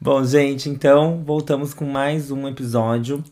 [0.00, 3.22] Bom, gente, então voltamos com mais um episódio.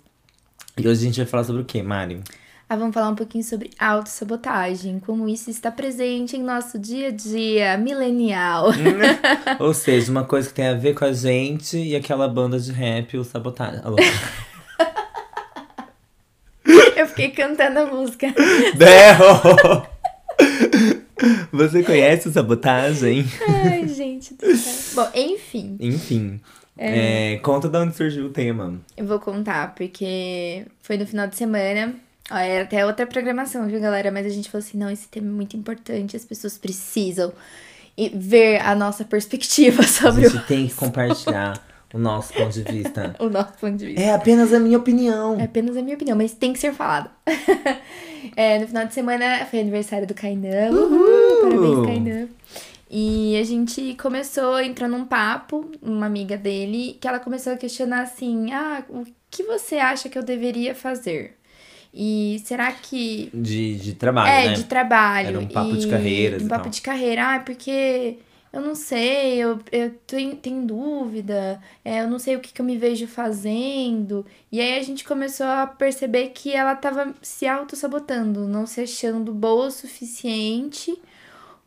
[0.77, 2.21] E hoje a gente vai falar sobre o que, Mari?
[2.69, 7.11] Ah, vamos falar um pouquinho sobre autossabotagem, como isso está presente em nosso dia a
[7.11, 8.71] dia milenial.
[9.61, 12.73] Ou seja, uma coisa que tem a ver com a gente e aquela banda de
[12.73, 13.81] rap, o Sabotagem.
[13.85, 13.97] Alô?
[16.97, 18.35] Eu fiquei cantando a música.
[18.75, 19.94] Berro!
[21.53, 23.25] Você conhece o Sabotagem?
[23.49, 25.05] Ai, gente do céu.
[25.05, 26.41] Bom, enfim, Enfim.
[26.77, 28.81] é, conta de onde surgiu o tema.
[28.97, 31.95] eu vou contar, porque foi no final de semana.
[32.31, 34.11] Ó, era até outra programação, viu, galera?
[34.11, 37.33] Mas a gente falou assim: não, esse tema é muito importante, as pessoas precisam
[37.97, 41.63] e- ver a nossa perspectiva A sobre gente tem que compartilhar
[41.95, 43.15] o nosso ponto de vista.
[43.21, 44.03] o, nosso ponto de vista.
[44.03, 45.39] É apenas a minha opinião.
[45.39, 47.09] É apenas a minha opinião, mas tem que ser falado.
[48.37, 50.71] É, no final de semana foi aniversário do Kainan.
[50.71, 51.43] Uhul!
[51.43, 52.29] Parabéns, Kainan.
[52.91, 57.57] E a gente começou a entrar num papo, uma amiga dele, que ela começou a
[57.57, 61.37] questionar assim: ah, o que você acha que eu deveria fazer?
[61.93, 63.31] E será que.
[63.33, 64.53] De, de trabalho, é, né?
[64.55, 65.29] de trabalho.
[65.29, 67.35] Era um papo de e- carreiras Um e papo de carreira.
[67.35, 68.17] Ah, porque
[68.55, 72.61] eu não sei, eu, eu tenho, tenho dúvida, é, eu não sei o que, que
[72.61, 74.25] eu me vejo fazendo.
[74.51, 79.35] E aí a gente começou a perceber que ela tava se auto-sabotando, não se achando
[79.35, 80.97] boa o suficiente,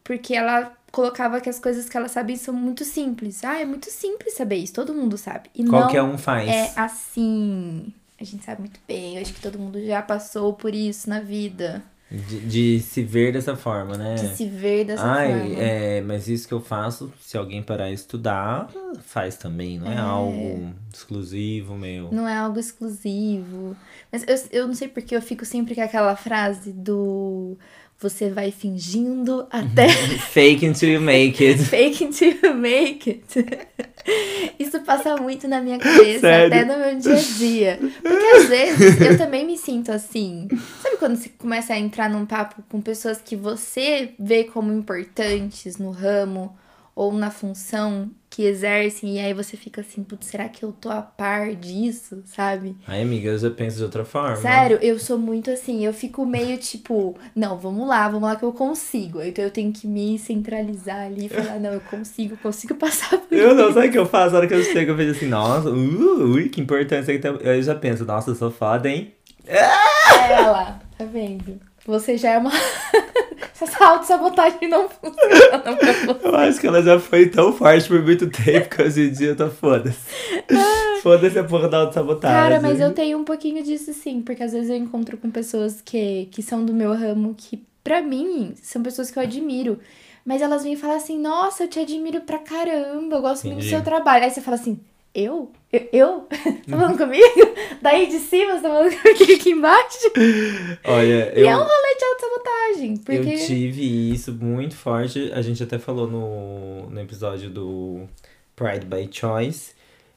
[0.02, 3.44] porque ela colocava que as coisas que ela sabia são muito simples.
[3.44, 5.50] Ah, é muito simples saber isso, todo mundo sabe.
[5.54, 6.48] E não Qualquer um faz.
[6.50, 7.94] é assim.
[8.18, 11.20] A gente sabe muito bem, eu acho que todo mundo já passou por isso na
[11.20, 11.84] vida.
[12.10, 14.16] De, de se ver dessa forma, né?
[14.16, 15.62] De se ver dessa Ai, forma.
[15.62, 18.70] é, mas isso que eu faço, se alguém parar estudar,
[19.02, 22.10] faz também, não é, algo exclusivo meu.
[22.10, 23.76] Não é algo exclusivo.
[24.10, 27.58] Mas eu, eu não sei porque eu fico sempre com aquela frase do
[28.00, 29.88] você vai fingindo até
[30.30, 31.60] Fake until you make it.
[31.66, 33.48] fake until you make it.
[34.60, 36.48] Isso passa muito na minha cabeça, Sério?
[36.48, 37.80] até no meu dia a dia.
[38.02, 40.48] Porque às vezes eu também me sinto assim.
[40.82, 45.78] Sabe quando você começa a entrar num papo com pessoas que você vê como importantes
[45.78, 46.56] no ramo
[46.98, 50.90] ou na função que exercem, e aí você fica assim, putz, será que eu tô
[50.90, 52.76] a par disso, sabe?
[52.88, 54.36] Ai, amiga, eu já penso de outra forma.
[54.38, 58.44] Sério, eu sou muito assim, eu fico meio tipo, não, vamos lá, vamos lá que
[58.44, 59.22] eu consigo.
[59.22, 63.32] Então eu tenho que me centralizar ali e falar, não, eu consigo, consigo passar por
[63.32, 64.32] Eu não, sabe o que eu faço?
[64.32, 67.32] Na hora que eu chego, eu vejo assim, nossa, uh, ui, que importância que tem.
[67.42, 69.14] Eu já penso, nossa, eu sou foda, hein?
[69.46, 71.60] É lá, tá vendo?
[71.86, 72.52] Você já é uma.
[73.60, 75.64] Essa autossabotagem não funciona.
[76.24, 79.30] Eu acho que ela já foi tão forte por muito tempo que hoje em dia
[79.30, 79.98] eu tô foda-se.
[81.02, 82.38] Foda-se a porra da autossabotagem.
[82.38, 85.82] Cara, mas eu tenho um pouquinho disso sim, porque às vezes eu encontro com pessoas
[85.82, 89.80] que, que são do meu ramo, que pra mim são pessoas que eu admiro.
[90.26, 93.62] Mas elas vêm falar assim, nossa, eu te admiro pra caramba, eu gosto muito do
[93.62, 93.70] Entendi.
[93.70, 94.26] seu trabalho.
[94.26, 94.78] Aí você fala assim,
[95.16, 95.52] eu?
[95.92, 95.92] Eu?
[95.92, 96.28] eu?
[96.70, 97.56] tá falando comigo?
[97.82, 100.12] Daí de cima, você tá falando comigo aqui embaixo?
[100.84, 103.34] Olha, E eu, é um rolê de autossabotagem, porque...
[103.34, 105.32] eu tive isso muito forte.
[105.34, 108.08] A gente até falou no, no episódio do
[108.56, 109.76] Pride by Choice.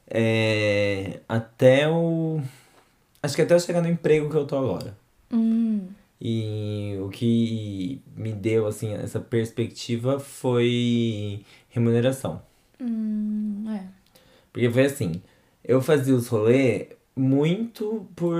[0.09, 2.41] É, até o.
[3.23, 4.97] Acho que até eu chegar no emprego que eu tô agora.
[5.31, 5.87] Hum,
[6.19, 12.41] E o que me deu, assim, essa perspectiva foi remuneração.
[12.79, 13.83] hum, é.
[14.51, 15.21] Porque foi assim,
[15.71, 18.37] eu fazia os rolês muito por.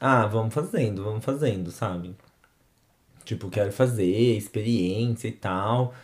[0.00, 2.14] Ah, vamos fazendo, vamos fazendo, sabe?
[3.24, 5.94] Tipo, quero fazer, experiência e tal.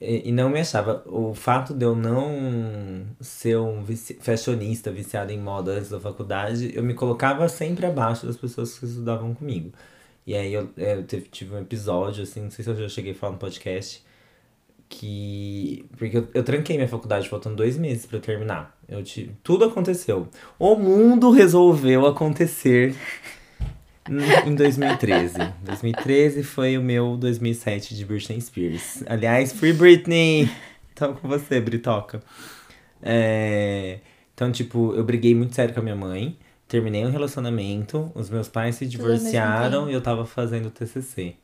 [0.00, 1.02] E, e não me achava.
[1.06, 6.72] O fato de eu não ser um vici- fashionista viciado em moda antes da faculdade,
[6.76, 9.72] eu me colocava sempre abaixo das pessoas que estudavam comigo.
[10.26, 13.14] E aí eu, eu tive um episódio, assim, não sei se eu já cheguei a
[13.14, 14.04] falar no podcast,
[14.88, 15.84] que.
[15.96, 18.76] Porque eu, eu tranquei minha faculdade faltando dois meses pra eu terminar.
[18.88, 20.28] Eu tive, tudo aconteceu.
[20.58, 22.94] O mundo resolveu acontecer
[24.46, 25.34] em 2013.
[25.62, 29.02] 2013 foi o meu 2007 de Britney Spears.
[29.06, 30.48] Aliás, Free Britney!
[30.94, 32.22] Tô com você, Britoca.
[33.02, 33.98] É,
[34.34, 36.38] Então, tipo, eu briguei muito sério com a minha mãe.
[36.68, 41.36] Terminei um relacionamento, os meus pais se divorciaram e eu tava fazendo TCC.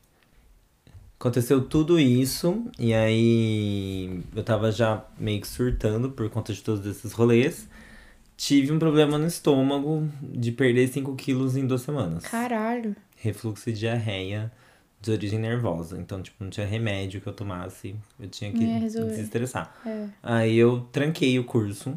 [1.22, 6.84] Aconteceu tudo isso, e aí eu tava já meio que surtando por conta de todos
[6.84, 7.68] esses rolês.
[8.36, 12.24] Tive um problema no estômago de perder 5 quilos em duas semanas.
[12.24, 12.96] Caralho.
[13.14, 14.50] Refluxo e diarreia
[15.00, 15.96] de origem nervosa.
[15.96, 17.94] Então, tipo, não tinha remédio que eu tomasse.
[18.18, 19.72] Eu tinha que desestressar.
[19.86, 20.08] É.
[20.20, 21.96] Aí eu tranquei o curso,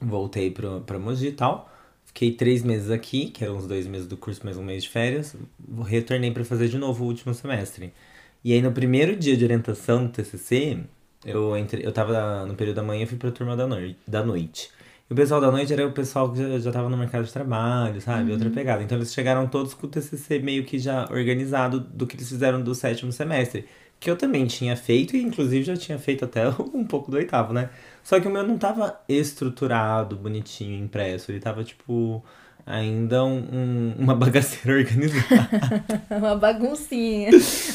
[0.00, 1.72] voltei pra, pra Mogi e tal.
[2.04, 4.88] Fiquei três meses aqui, que eram os dois meses do curso, mais um mês de
[4.88, 5.36] férias.
[5.86, 7.92] Retornei pra fazer de novo o último semestre.
[8.44, 10.78] E aí no primeiro dia de orientação do TCC,
[11.24, 14.22] eu entrei, eu tava no período da manhã e fui pra turma da, noi da
[14.22, 14.70] noite.
[15.08, 17.32] E o pessoal da noite era o pessoal que já, já tava no mercado de
[17.32, 18.32] trabalho, sabe?
[18.32, 18.82] Outra pegada.
[18.82, 22.62] Então eles chegaram todos com o TCC meio que já organizado do que eles fizeram
[22.62, 23.66] do sétimo semestre.
[23.98, 27.52] Que eu também tinha feito, e inclusive já tinha feito até um pouco do oitavo,
[27.54, 27.70] né?
[28.02, 31.32] Só que o meu não tava estruturado, bonitinho, impresso.
[31.32, 32.22] Ele tava, tipo,
[32.66, 35.48] ainda um- um- uma bagaceira organizada.
[36.10, 37.30] Uma baguncinha,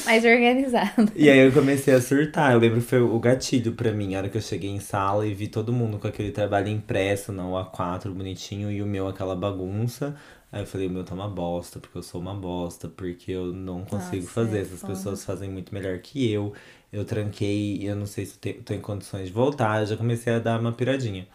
[0.06, 1.12] mais organizada.
[1.16, 2.54] E aí eu comecei a surtar.
[2.54, 4.16] Eu lembro que foi o gatilho pra mim.
[4.16, 7.32] A hora que eu cheguei em sala e vi todo mundo com aquele trabalho impresso
[7.32, 10.16] na A4 bonitinho e o meu aquela bagunça.
[10.52, 13.54] Aí eu falei, o meu tá uma bosta, porque eu sou uma bosta, porque eu
[13.54, 14.58] não consigo Nossa, fazer.
[14.58, 14.94] é Essas foda.
[14.94, 16.54] pessoas fazem muito melhor que eu.
[16.92, 19.82] Eu tranquei eu não sei se eu te- tô em condições de voltar.
[19.82, 21.28] Eu já comecei a dar uma piradinha.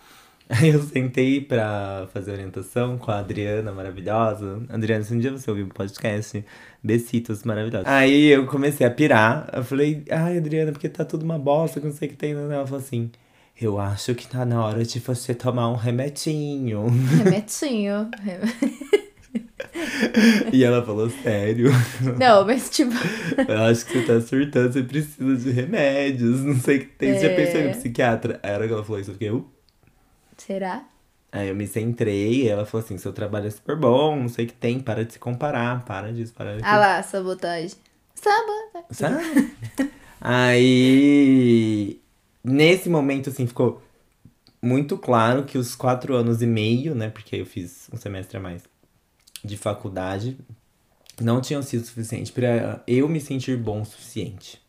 [0.48, 4.62] Aí eu sentei pra fazer orientação com a Adriana maravilhosa.
[4.68, 6.44] Adriana, se um dia você ouvir o podcast,
[6.82, 7.86] besitos maravilhosos.
[7.88, 9.48] Aí eu comecei a pirar.
[9.54, 12.32] Eu falei, ai, Adriana, porque tá tudo uma bosta, que não sei o que tem.
[12.32, 13.10] Ela falou assim,
[13.60, 16.86] eu acho que tá na hora de você tomar um remetinho.
[17.24, 18.10] Remetinho.
[20.52, 21.70] e ela falou, sério,
[22.18, 22.92] Não, mas tipo.
[23.48, 27.14] eu acho que você tá surtando, você precisa de remédios, não sei o que tem.
[27.14, 27.70] Você já pensou em É.
[27.70, 28.40] psiquiatra?
[28.42, 29.53] Aí a hora que ela falou isso, eu fiquei.
[30.36, 30.84] Será?
[31.32, 34.44] Aí eu me centrei e ela falou assim, seu trabalho é super bom, não sei
[34.44, 36.68] o que tem, para de se comparar, para disso, para daquilo.
[36.68, 37.76] Ah lá, sabotagem.
[38.14, 38.86] Sabotagem.
[38.90, 39.52] Sabe?
[40.20, 42.00] Aí,
[42.42, 43.82] nesse momento, assim, ficou
[44.62, 47.10] muito claro que os quatro anos e meio, né?
[47.10, 48.62] Porque eu fiz um semestre a mais
[49.44, 50.38] de faculdade,
[51.20, 54.62] não tinham sido suficiente pra eu me sentir bom o suficiente.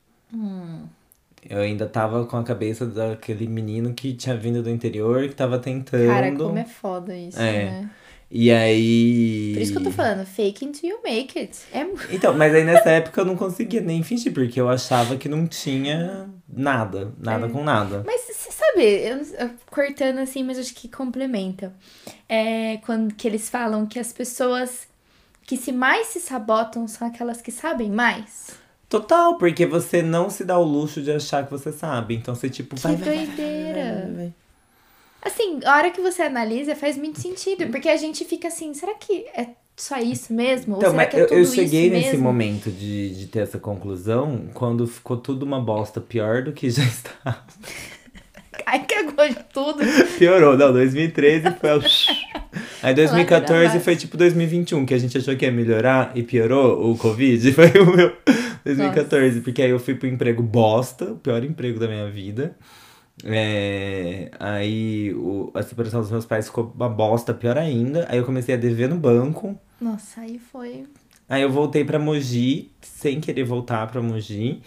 [1.48, 5.60] Eu ainda tava com a cabeça daquele menino que tinha vindo do interior, que tava
[5.60, 6.08] tentando.
[6.08, 7.66] Cara, como é foda isso, É.
[7.66, 7.90] né?
[8.32, 9.52] E aí.
[9.54, 11.56] Por isso que eu tô falando, fake until you make it.
[11.72, 15.30] É Então, mas aí nessa época eu não conseguia nem fingir, porque eu achava que
[15.30, 18.04] não tinha nada, nada com nada.
[18.06, 21.72] Mas você sabe, eu, eu- cortando assim, mas acho que complementa.
[22.28, 24.88] É quando que eles falam que as pessoas
[25.44, 28.50] que se mais se sabotam são aquelas que sabem mais.
[28.90, 32.16] Total, porque você não se dá o luxo de achar que você sabe.
[32.16, 33.84] Então você, tipo, Que vai, vai, doideira.
[33.94, 34.34] vai, vai.
[35.22, 38.94] Assim, a hora que você analisa faz muito sentido, porque a gente fica assim, será
[38.96, 40.76] que é só isso mesmo?
[40.76, 42.24] Então, Ou será mas que é eu, eu cheguei nesse mesmo?
[42.24, 46.84] momento de, de ter essa conclusão quando ficou tudo uma bosta pior do que já
[46.86, 47.46] estava.
[48.66, 49.80] Ai, cagou de tudo.
[50.18, 51.78] Piorou, não, 2013 foi.
[51.78, 51.82] o-
[52.84, 53.84] Aí 2014 abaixo.
[53.84, 57.52] foi tipo 2021, que a gente achou que ia melhorar e piorou o Covid.
[57.54, 58.16] Foi o meu
[58.64, 62.56] 2014, porque aí eu fui pro emprego bosta, o pior emprego da minha vida.
[63.24, 68.06] É, aí o- a separação dos meus pais ficou uma bosta, pior ainda.
[68.10, 69.58] Aí eu comecei a dever no banco.
[69.82, 70.84] Nossa, aí foi.
[71.28, 74.62] Aí eu voltei pra Mogi, sem querer voltar pra Mogi.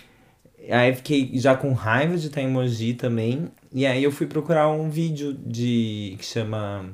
[0.71, 3.49] Aí fiquei já com raiva de estar em Mogi também.
[3.73, 6.91] E aí eu fui procurar um vídeo de que chama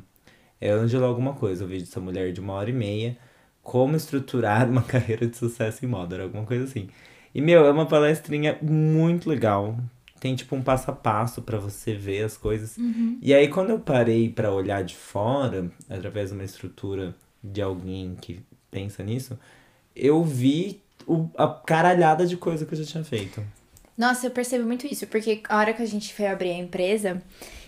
[0.61, 3.17] é Ângela alguma coisa, o vídeo dessa mulher de uma hora e meia.
[3.63, 6.89] Como estruturar uma carreira de sucesso em moda, era alguma coisa assim.
[7.35, 9.77] E, meu, é uma palestrinha muito legal.
[10.21, 12.77] Tem, tipo, um passo a passo pra você ver as coisas.
[13.21, 18.17] E aí, quando eu parei pra olhar de fora, através de uma estrutura de alguém
[18.21, 18.41] que
[18.71, 19.39] pensa nisso,
[19.95, 23.43] eu vi o- a caralhada de coisa que eu já tinha feito.
[23.97, 27.23] Nossa, eu percebo muito isso, porque a hora que a gente foi abrir a empresa,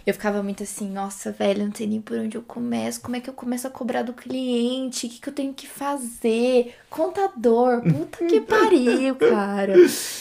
[0.05, 3.21] eu ficava muito assim, nossa, velho, não sei nem por onde eu começo, como é
[3.21, 7.81] que eu começo a cobrar do cliente, o que, que eu tenho que fazer, contador,
[7.83, 9.75] puta que pariu, cara.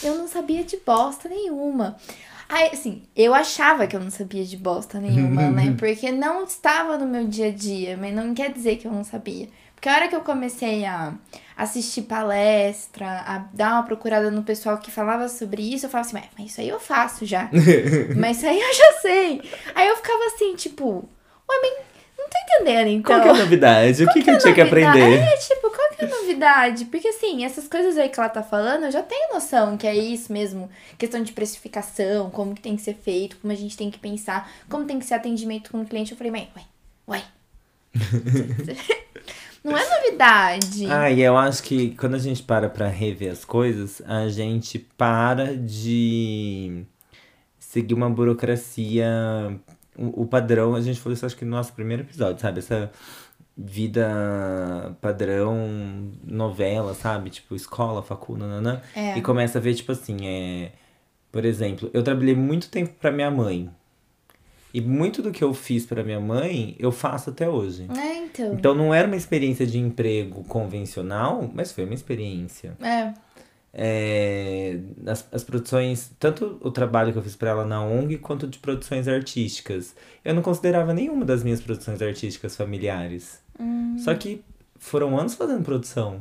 [0.04, 1.98] Eu não sabia de bosta nenhuma.
[2.48, 5.74] Aí, assim, eu achava que eu não sabia de bosta nenhuma, né?
[5.78, 9.04] Porque não estava no meu dia a dia, mas não quer dizer que eu não
[9.04, 9.50] sabia.
[9.86, 11.14] Porque a hora que eu comecei a
[11.56, 16.18] assistir palestra, a dar uma procurada no pessoal que falava sobre isso, eu falava assim,
[16.18, 17.52] "Ué, mas isso aí eu faço já.
[18.18, 19.44] mas isso aí eu já sei.
[19.76, 21.08] Aí eu ficava assim, tipo,
[21.48, 21.62] mas
[22.18, 23.16] não tô entendendo então.
[23.16, 24.04] Qual que é a novidade?
[24.04, 25.20] O que, que eu tinha que aprender?
[25.20, 26.86] É, tipo, qual que é a novidade?
[26.86, 29.96] Porque assim, essas coisas aí que ela tá falando, eu já tenho noção que é
[29.96, 30.68] isso mesmo.
[30.98, 34.52] Questão de precificação, como que tem que ser feito, como a gente tem que pensar,
[34.68, 36.12] como tem que ser atendimento com o cliente.
[36.12, 36.64] Eu falei, mãe, ué,
[37.08, 37.24] ué.
[39.66, 40.86] Não é novidade.
[40.92, 44.78] Ah, e eu acho que quando a gente para pra rever as coisas, a gente
[44.78, 46.86] para de
[47.58, 49.08] seguir uma burocracia.
[49.98, 52.60] O, o padrão, a gente falou isso acho que no nosso primeiro episódio, sabe?
[52.60, 52.92] Essa
[53.58, 57.32] vida padrão, novela, sabe?
[57.32, 58.82] Tipo, escola, facul, nananã.
[58.96, 59.18] É.
[59.18, 60.74] E começa a ver, tipo assim, é.
[61.32, 63.70] Por exemplo, eu trabalhei muito tempo pra minha mãe.
[64.76, 67.88] E muito do que eu fiz pra minha mãe, eu faço até hoje.
[67.98, 68.54] É, então.
[68.54, 72.76] Então não era uma experiência de emprego convencional, mas foi uma experiência.
[72.82, 73.14] É.
[73.74, 74.78] É,
[75.08, 78.60] as, as produções, tanto o trabalho que eu fiz pra ela na ONG, quanto de
[78.60, 79.96] produções artísticas.
[80.26, 83.42] Eu não considerava nenhuma das minhas produções artísticas familiares.
[84.04, 84.44] Só que
[84.78, 86.20] foram anos fazendo produção.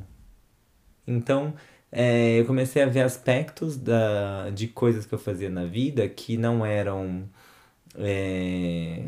[1.05, 1.55] Então,
[1.91, 6.37] é, eu comecei a ver aspectos da, de coisas que eu fazia na vida que
[6.37, 7.29] não eram.
[7.97, 9.05] É,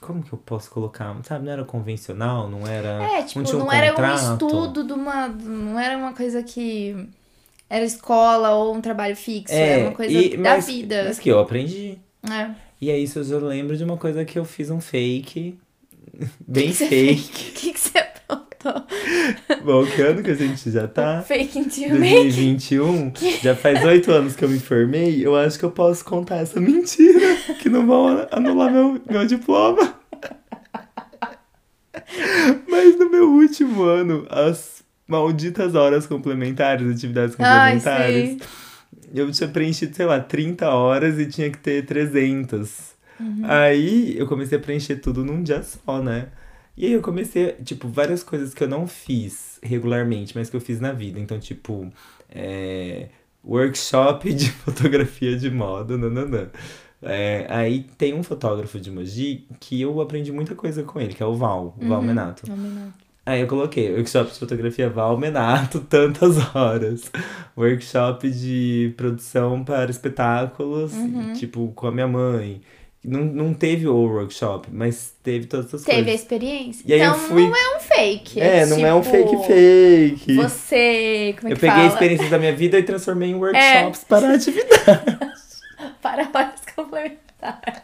[0.00, 1.14] como que eu posso colocar?
[1.24, 3.02] Sabe, não era convencional, não era.
[3.04, 4.32] É, tipo, um não era um contrato.
[4.32, 5.28] estudo de uma.
[5.28, 7.08] Não era uma coisa que.
[7.68, 9.54] Era escola ou um trabalho fixo.
[9.54, 11.04] É, era uma coisa e- da mas, vida.
[11.04, 11.98] Mas que eu aprendi.
[12.28, 12.50] É.
[12.80, 15.58] E aí, isso eu lembro de uma coisa que eu fiz um fake.
[16.48, 17.50] Bem que você fake.
[17.50, 17.98] O que, que você
[18.60, 18.84] aprontou?
[19.64, 21.22] Bom, que ano que a gente já tá?
[21.22, 22.22] Fake into make?
[22.24, 23.12] 2021.
[23.42, 25.24] Já faz oito anos que eu me formei.
[25.24, 27.36] Eu acho que eu posso contar essa mentira.
[27.60, 29.94] Que não vão anular meu, meu diploma.
[32.68, 38.28] Mas no meu último ano, as malditas horas complementares, atividades Ai, complementares.
[38.30, 38.40] sei.
[39.14, 42.90] eu tinha preenchido, sei lá, 30 horas e tinha que ter 300.
[43.18, 43.42] Uhum.
[43.44, 46.28] Aí eu comecei a preencher tudo num dia só, né?
[46.80, 50.60] E aí eu comecei, tipo, várias coisas que eu não fiz regularmente, mas que eu
[50.62, 51.20] fiz na vida.
[51.20, 51.92] Então, tipo,
[52.30, 53.08] é,
[53.44, 56.48] workshop de fotografia de moda, nananã.
[57.02, 61.22] É, aí tem um fotógrafo de Mogi que eu aprendi muita coisa com ele, que
[61.22, 62.50] é o Val, o Val Menato.
[62.50, 62.90] Não.
[63.26, 67.12] Aí eu coloquei workshop de fotografia Val Menato, tantas horas.
[67.58, 70.92] Workshop de produção para espetáculos,
[71.38, 72.62] tipo, com a minha mãe.
[73.02, 76.20] Não, não teve o workshop, mas teve todas essas Teve a coisas.
[76.20, 76.82] experiência.
[76.86, 78.40] E aí eu então fui- não é um fake.
[78.40, 80.34] É, não é um tipo, fake fake.
[80.36, 81.34] Você.
[81.38, 81.82] Como é eu que peguei fala?
[81.82, 81.86] É.
[81.88, 85.18] experiências da minha vida e transformei em workshops para atividade.
[86.02, 87.82] Para horas complementares.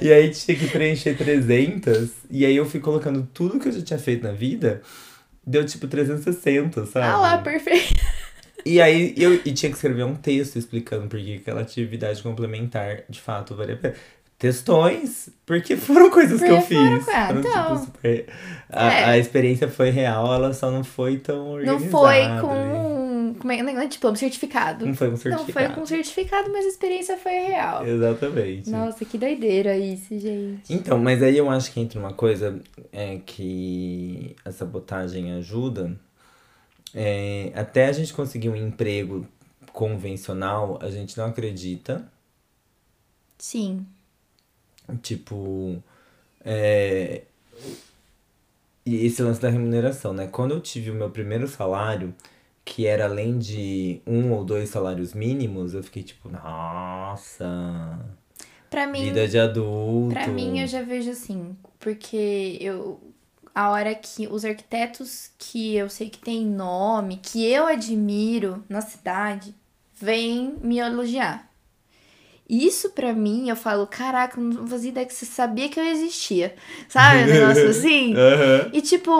[0.00, 2.10] E aí tinha que preencher 300.
[2.30, 4.82] E aí eu fui colocando tudo que eu já tinha feito na vida.
[5.44, 7.06] Deu tipo 360, sabe?
[7.06, 7.94] Ah lá, perfeito.
[8.64, 13.02] E aí eu e tinha que escrever um texto explicando por que aquela atividade complementar
[13.08, 13.94] de fato valia a pena.
[14.38, 17.08] Textões, porque foram coisas que eu Porque foram- fiz.
[17.08, 17.62] ah, Foram, então.
[17.76, 18.26] tipo, super-
[18.70, 19.04] a, É.
[19.04, 21.90] a experiência foi real, ela só não foi tão Não organizada.
[21.90, 22.40] foi ali.
[22.40, 23.34] com.
[23.38, 24.84] Como é, não é diploma, certificado.
[24.84, 25.66] Não foi com Não certificado.
[25.66, 27.86] foi com certificado, mas a experiência foi real.
[27.86, 28.68] Exatamente.
[28.70, 30.72] Nossa, que doideira isso, gente.
[30.72, 32.60] Então, mas aí eu acho que entra uma coisa
[32.92, 35.96] é que a sabotagem ajuda.
[36.94, 39.26] É, até a gente conseguir um emprego
[39.72, 42.06] convencional, a gente não acredita.
[43.38, 43.86] Sim.
[45.00, 45.82] Tipo.
[46.44, 47.22] É...
[48.84, 50.26] E esse lance da remuneração, né?
[50.26, 52.14] Quando eu tive o meu primeiro salário,
[52.64, 58.00] que era além de um ou dois salários mínimos, eu fiquei tipo, nossa,
[58.72, 60.14] Pra mim, vida de adulto.
[60.14, 62.98] Pra mim, eu já vejo assim, porque eu.
[63.54, 68.80] A hora que os arquitetos que eu sei que tem nome, que eu admiro na
[68.80, 69.54] cidade,
[69.94, 71.51] vêm me elogiar.
[72.54, 76.54] Isso pra mim, eu falo, caraca, não fazia ideia que você sabia que eu existia.
[76.86, 77.22] Sabe?
[77.22, 78.14] Um negócio assim.
[78.14, 78.68] Aham.
[78.74, 79.10] E tipo,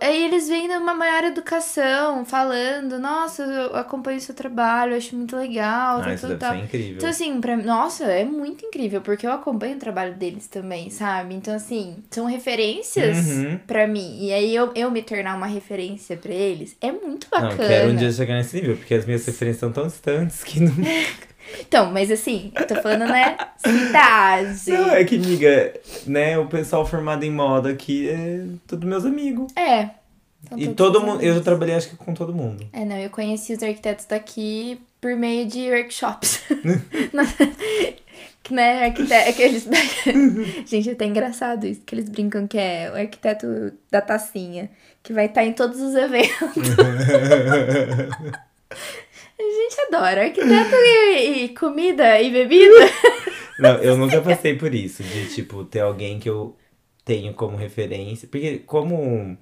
[0.00, 5.98] aí eles vêm numa maior educação, falando, nossa, eu acompanho seu trabalho, acho muito legal,
[5.98, 6.56] Ah, tal, isso tal, deve tal.
[6.56, 6.96] ser incrível.
[6.96, 11.34] Então, assim, pra nossa, é muito incrível, porque eu acompanho o trabalho deles também, sabe?
[11.34, 13.60] Então, assim, são referências Uhum.
[13.66, 14.18] pra mim.
[14.20, 17.68] E aí eu, eu me tornar uma referência pra eles é muito Não, bacana.
[17.68, 20.74] quero um dia chegar nesse nível, porque as minhas referências são tão distantes que não.
[21.58, 23.36] Então, mas assim, eu tô falando, né?
[23.58, 24.70] Cidade.
[24.70, 25.74] Não, é que, amiga,
[26.06, 29.52] né, o pessoal formado em moda aqui é tudo meus amigos.
[29.56, 29.90] É.
[30.56, 32.66] E todo mundo, eu já trabalhei acho que com todo mundo.
[32.72, 36.42] É, não, eu conheci os arquitetos daqui por meio de workshops.
[38.42, 39.12] que, né, arquite...
[39.12, 39.68] aqueles...
[40.66, 44.70] Gente, é até engraçado isso, que eles brincam que é o arquiteto da tacinha,
[45.02, 46.30] que vai estar em todos os eventos.
[49.40, 52.74] A gente adora arquiteto e, e comida e bebida.
[53.58, 56.56] Não, eu nunca passei por isso, de tipo, ter alguém que eu
[57.04, 58.28] tenho como referência.
[58.28, 59.36] Porque como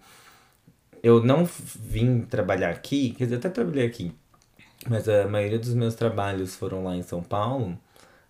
[1.02, 4.12] eu não vim trabalhar aqui, quer dizer, até trabalhei aqui,
[4.88, 7.78] mas a maioria dos meus trabalhos foram lá em São Paulo,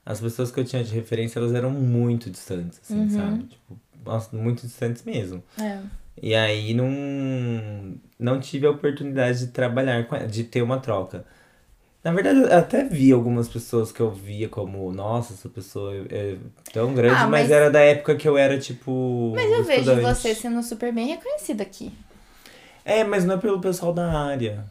[0.04, 3.44] as pessoas que eu tinha de referência, elas eram muito distantes, assim, sabe?
[3.44, 3.78] Tipo,
[4.32, 5.42] muito distantes mesmo.
[5.58, 5.80] É.
[6.20, 6.88] E aí não,
[8.18, 11.24] não tive a oportunidade de trabalhar com de ter uma troca.
[12.02, 16.36] Na verdade, eu até vi algumas pessoas que eu via como, nossa, essa pessoa é
[16.72, 17.42] tão grande, Ah, mas...
[17.42, 19.32] mas- era da época que eu era, tipo.
[19.34, 20.16] Mas eu vejo estudante.
[20.16, 21.92] você sendo super bem reconhecido aqui.
[22.84, 24.64] É, mas não é pelo pessoal da área.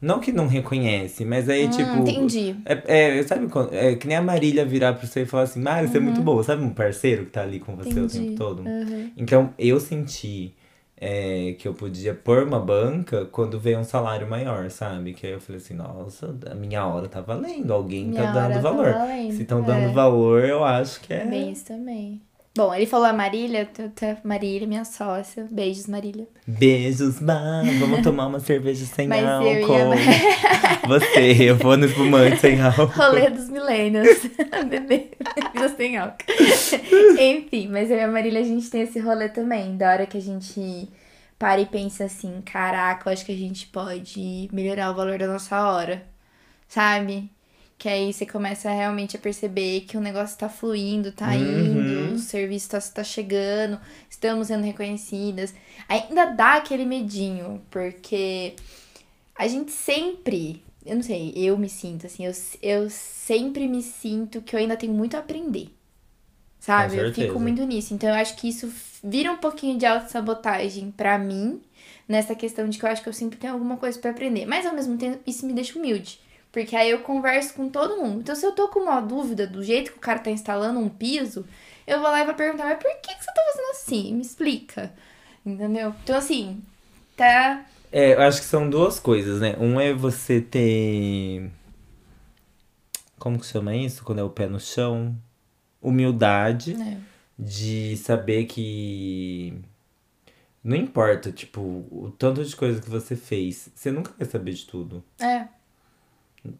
[0.00, 1.96] Não que não reconhece, mas aí, Hum, tipo.
[1.98, 2.54] entendi.
[2.66, 3.48] É, é, sabe.
[3.72, 6.20] É que nem a Marília virar pra você e falar assim, Mário, você é muito
[6.20, 6.42] boa.
[6.44, 8.04] Sabe um parceiro que tá ali com você o Uhum.
[8.04, 8.24] Entendi.
[8.26, 8.60] tempo todo?
[8.62, 9.10] Uhum.
[9.16, 10.52] Então, eu senti
[10.98, 15.12] é, que eu podia pôr uma banca quando veio um salário maior, sabe?
[15.12, 18.44] Que aí eu falei assim, nossa, a minha hora tá valendo, alguém Minha tá dando
[18.44, 18.92] hora tá valor.
[18.92, 19.62] valendo, Se estão é.
[19.62, 21.24] dando valor, eu acho que é.
[21.26, 22.20] Bem isso também.
[22.56, 23.68] Bom, ele falou a Marília,
[24.24, 25.46] Marília, minha sócia.
[25.50, 26.26] Beijos, Marília.
[26.46, 29.94] Beijos, Má, vamos tomar uma cerveja sem Mas eu álcool.
[29.94, 32.86] ia- Você, eu vou no espumante sem álcool.
[32.86, 34.08] Rolê dos milênios.
[34.70, 35.10] Bebê,
[35.76, 36.24] sem álcool.
[37.18, 39.76] Enfim, mas eu e a Marília, a gente tem esse rolê também.
[39.76, 40.88] Da hora que a gente
[41.38, 45.26] para e pensa assim, caraca, eu acho que a gente pode melhorar o valor da
[45.26, 46.02] nossa hora.
[46.68, 47.30] Sabe?
[47.78, 51.36] Que aí você começa realmente a perceber que o negócio tá fluindo, tá Uhum.
[51.36, 53.78] indo, o serviço tá, tá chegando,
[54.10, 55.54] estamos sendo reconhecidas.
[55.88, 58.54] Ainda dá aquele medinho, porque
[59.36, 64.42] a gente sempre, eu não sei, eu me sinto assim, eu, eu sempre me sinto
[64.42, 65.70] que eu ainda tenho muito a aprender.
[66.58, 66.96] Sabe?
[66.98, 67.94] Eu fico muito nisso.
[67.94, 71.60] Então eu acho que isso vira um pouquinho de autossabotagem pra mim,
[72.08, 74.46] nessa questão de que eu acho que eu sempre tenho alguma coisa pra aprender.
[74.46, 76.20] Mas ao mesmo tempo, isso me deixa humilde.
[76.56, 78.20] Porque aí eu converso com todo mundo.
[78.20, 80.88] Então, se eu tô com uma dúvida do jeito que o cara tá instalando um
[80.88, 81.44] piso,
[81.86, 84.14] eu vou lá e vou perguntar, mas por que, que você tá fazendo assim?
[84.14, 84.90] Me explica.
[85.44, 85.94] Entendeu?
[86.02, 86.62] Então, assim,
[87.14, 87.62] tá.
[87.92, 89.54] É, eu acho que são duas coisas, né?
[89.60, 91.50] Um é você ter.
[93.18, 94.02] Como que chama isso?
[94.02, 95.14] Quando é o pé no chão?
[95.82, 97.02] Humildade né?
[97.38, 99.52] de saber que.
[100.64, 103.68] Não importa, tipo, o tanto de coisa que você fez.
[103.74, 105.04] Você nunca vai saber de tudo.
[105.20, 105.48] É.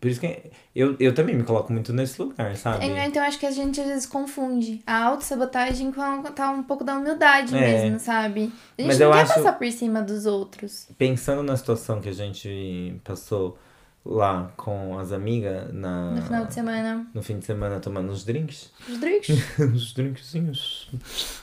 [0.01, 0.39] Por isso que
[0.75, 2.85] eu, eu também me coloco muito nesse lugar, sabe?
[2.87, 6.63] É, Então, acho que a gente às vezes confunde a autossabotagem com a, tá um
[6.63, 7.61] pouco da humildade É.
[7.61, 8.53] mesmo, sabe?
[8.79, 10.89] A gente Mas não quer acho- passar por cima dos outros.
[10.99, 13.59] Pensando na situação que a gente passou
[14.05, 17.07] lá com as amigas na, No final de semana.
[17.13, 18.71] no fim de semana tomando uns drinks.
[18.89, 19.29] Os drinks.
[19.59, 20.89] Uns drinkzinhos.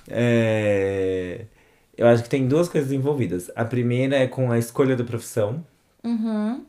[0.08, 1.46] É,
[1.98, 3.52] Eu acho que tem duas coisas envolvidas.
[3.56, 5.64] A primeira é com a escolha da profissão,
[6.04, 6.66] Uhum.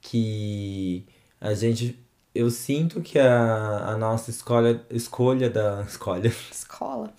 [0.00, 1.06] Que
[1.40, 1.98] a gente.
[2.34, 5.82] Eu sinto que a, a nossa escolha, escolha da.
[5.88, 6.32] Escolha.
[6.50, 7.12] Escola.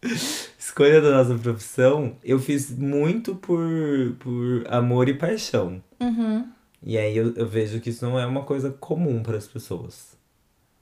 [0.56, 5.82] Escolha da nossa profissão, eu fiz muito por, por amor e paixão.
[5.98, 6.48] Uhum.
[6.82, 10.16] E aí eu, eu vejo que isso não é uma coisa comum para as pessoas.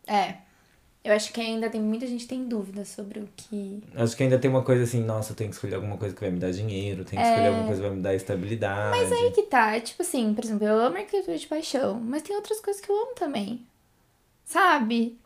[0.07, 0.46] É.
[1.07, 3.81] Eu acho que ainda tem muita gente que tem dúvidas sobre o que.
[3.95, 6.21] Acho que ainda tem uma coisa assim, nossa, eu tenho que escolher alguma coisa que
[6.21, 8.99] vai me dar dinheiro, tenho que escolher alguma coisa que vai me dar estabilidade.
[8.99, 9.01] É.
[9.03, 12.35] Mas aí que tá, tipo assim, por exemplo, eu amo arquitetura de paixão, mas tem
[12.35, 13.65] outras coisas que eu amo também.
[14.45, 15.17] Sabe?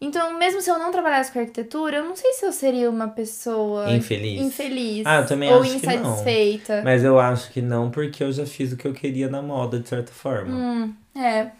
[0.00, 3.08] Então, mesmo se eu não trabalhasse com arquitetura, eu não sei se eu seria uma
[3.08, 4.40] pessoa Infeliz.
[4.42, 5.94] infeliz Ah, eu também ou acho que não.
[5.94, 6.82] insatisfeita.
[6.84, 9.80] Mas eu acho que não, porque eu já fiz o que eu queria na moda,
[9.80, 10.54] de certa forma.
[10.54, 11.50] Hum, é.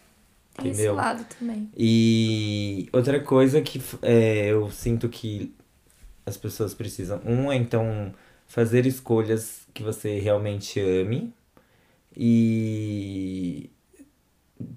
[0.57, 0.95] Tem esse Entendeu?
[0.95, 1.71] lado também.
[1.77, 5.55] E outra coisa que é, eu sinto que
[6.25, 7.21] as pessoas precisam.
[7.25, 8.13] Um é então
[8.47, 11.33] fazer escolhas que você realmente ame
[12.17, 13.71] e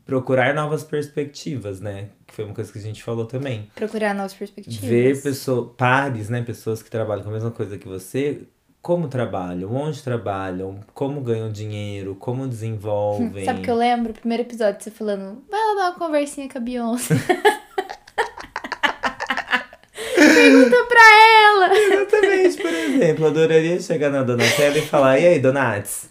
[0.06, 2.10] procurar novas perspectivas, né?
[2.28, 3.70] Que foi uma coisa que a gente falou também.
[3.76, 4.82] Procurar novas perspectivas.
[4.82, 6.42] Ver pessoas, pares, né?
[6.44, 8.42] Pessoas que trabalham com a mesma coisa que você,
[8.82, 13.44] como trabalham, onde trabalham, como ganham dinheiro, como desenvolvem.
[13.46, 14.12] Sabe o que eu lembro?
[14.12, 17.15] O primeiro episódio, você falando, vai lá dar uma conversinha com a Beyoncé.
[20.15, 21.02] Pergunta pra
[21.46, 21.78] ela.
[21.78, 26.10] Exatamente, por exemplo, eu adoraria chegar na Donatella e falar, e aí, Donates?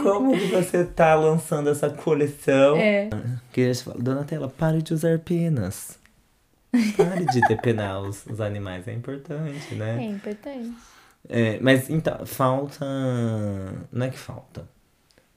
[0.00, 2.76] Como que você tá lançando essa coleção?
[2.76, 3.10] É.
[3.52, 5.98] Queria te falar, Donatella, pare de usar penas.
[6.96, 10.04] Pare de depenar os, os animais, é importante, É né?
[10.04, 10.72] importante.
[11.28, 12.84] É, mas então, falta.
[13.92, 14.68] Não é que falta.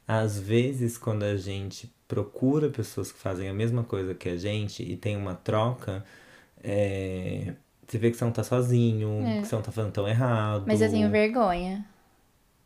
[0.07, 4.81] Às vezes, quando a gente procura pessoas que fazem a mesma coisa que a gente
[4.83, 6.03] e tem uma troca,
[6.63, 7.53] é,
[7.87, 9.41] você vê que você não tá sozinho, É.
[9.41, 10.63] que você não tá fazendo tão errado.
[10.65, 11.85] Mas eu tenho vergonha.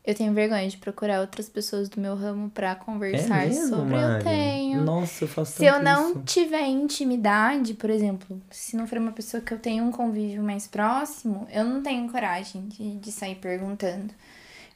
[0.06, 3.94] Eu tenho vergonha de procurar outras pessoas do meu ramo pra É conversar mesmo, sobre.
[3.96, 4.18] Mari?
[4.18, 4.84] Eu tenho.
[4.84, 6.22] Nossa, eu faço Se eu não isso.
[6.26, 10.66] tiver intimidade, por exemplo, se não for uma pessoa que eu tenho um convívio mais
[10.66, 14.12] próximo, eu não tenho coragem de, de sair perguntando.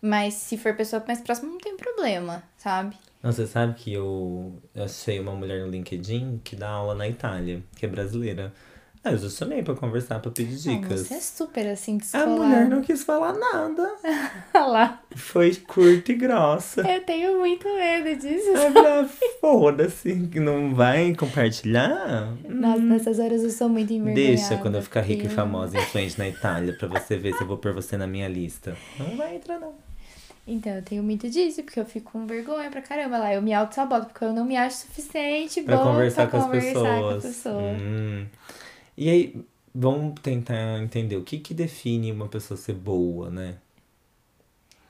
[0.00, 2.96] Mas se for pessoa mais próxima, não tem problema, sabe?
[3.22, 7.06] Não, você sabe que eu, eu achei uma mulher no LinkedIn que dá aula na
[7.06, 8.52] Itália, que é brasileira.
[9.04, 11.00] Ah, eu já chamei pra conversar, pra pedir Não, dicas.
[11.06, 12.30] você é super assim, A descolado.
[12.30, 13.90] mulher não quis falar nada.
[14.54, 15.00] Lá.
[15.14, 16.80] Foi curta e grossa.
[16.82, 18.48] Eu tenho muito medo disso.
[18.56, 19.08] Ah,
[19.40, 22.34] foda-se, que não vai compartilhar?
[22.48, 24.36] Nossa, nessas horas eu sou muito envergonhada.
[24.36, 27.46] Deixa quando eu ficar rica e famosa, influente na Itália, pra você ver se eu
[27.46, 28.76] vou pôr você na minha lista.
[28.98, 29.72] Não vai entrar, não.
[30.46, 33.32] Então, eu tenho muito disso, porque eu fico com vergonha pra caramba lá.
[33.34, 36.72] Eu me auto-saboto, porque eu não me acho suficiente Pra conversar pra com as conversar
[36.72, 36.98] pessoas.
[36.98, 37.62] com a pessoa.
[37.62, 38.26] Hum.
[39.00, 43.54] E aí, vamos tentar entender o que que define uma pessoa ser boa, né?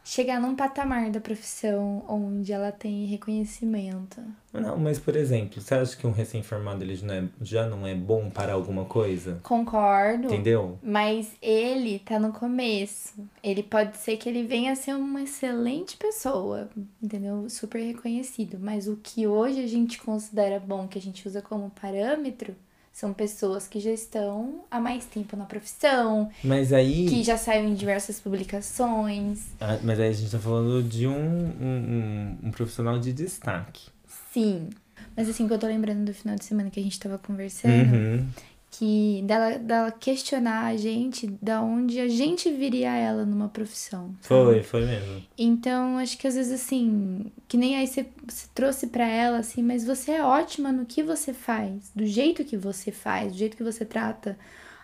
[0.03, 4.23] Chegar num patamar da profissão onde ela tem reconhecimento.
[4.51, 7.87] Não, mas por exemplo, você acha que um recém-formado ele já não, é, já não
[7.87, 9.41] é bom para alguma coisa?
[9.43, 10.29] Concordo.
[10.29, 10.79] Entendeu?
[10.83, 13.13] Mas ele tá no começo.
[13.43, 16.71] Ele pode ser que ele venha a ser uma excelente pessoa,
[17.03, 17.47] entendeu?
[17.51, 18.57] Super reconhecido.
[18.59, 22.57] Mas o que hoje a gente considera bom, que a gente usa como parâmetro,
[22.99, 27.07] são pessoas que já estão há mais tempo na profissão, Mas aí.
[27.09, 29.47] que já saíram em diversas publicações.
[29.61, 33.89] Ah, mas aí a gente tá falando de um, um, um, um profissional de destaque.
[34.33, 34.69] Sim.
[35.17, 37.73] Mas assim, que eu tô lembrando do final de semana que a gente tava conversando,
[37.95, 38.27] Uhum.
[38.71, 44.15] Que dela, dela questionar a gente da onde a gente viria ela numa profissão.
[44.21, 44.45] sabe?
[44.45, 45.23] Foi, foi mesmo.
[45.37, 49.63] Então, acho que às vezes assim, que nem aí você, você trouxe pra ela assim,
[49.63, 53.57] mas você é ótima no que você faz, do jeito que você faz, do jeito
[53.57, 54.39] que você trata.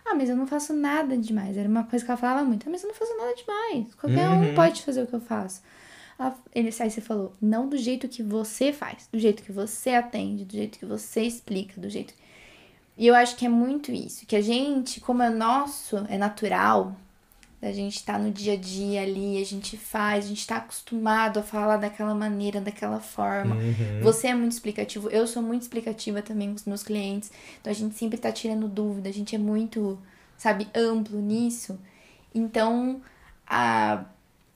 [0.05, 1.57] Ah, mas eu não faço nada demais.
[1.57, 2.67] Era uma coisa que ela falava muito.
[2.67, 3.95] Ah, mas eu não faço nada demais.
[3.95, 4.51] Qualquer Uhum.
[4.51, 5.61] um pode fazer o que eu faço.
[6.19, 9.91] Ela, ele, aí você falou, não do jeito que você faz, do jeito que você
[9.91, 12.13] atende, do jeito que você explica, do jeito.
[12.97, 16.95] E eu acho que é muito isso, que a gente, como é nosso, é natural,
[17.61, 21.39] a gente tá no dia a dia ali, a gente faz, a gente tá acostumado
[21.39, 23.55] a falar daquela maneira, daquela forma.
[23.55, 24.01] Uhum.
[24.01, 27.31] Você é muito explicativo, eu sou muito explicativa também com os meus clientes.
[27.59, 29.97] Então a gente sempre tá tirando dúvida, a gente é muito,
[30.37, 31.79] sabe, amplo nisso.
[32.33, 33.01] Então,
[33.47, 34.05] a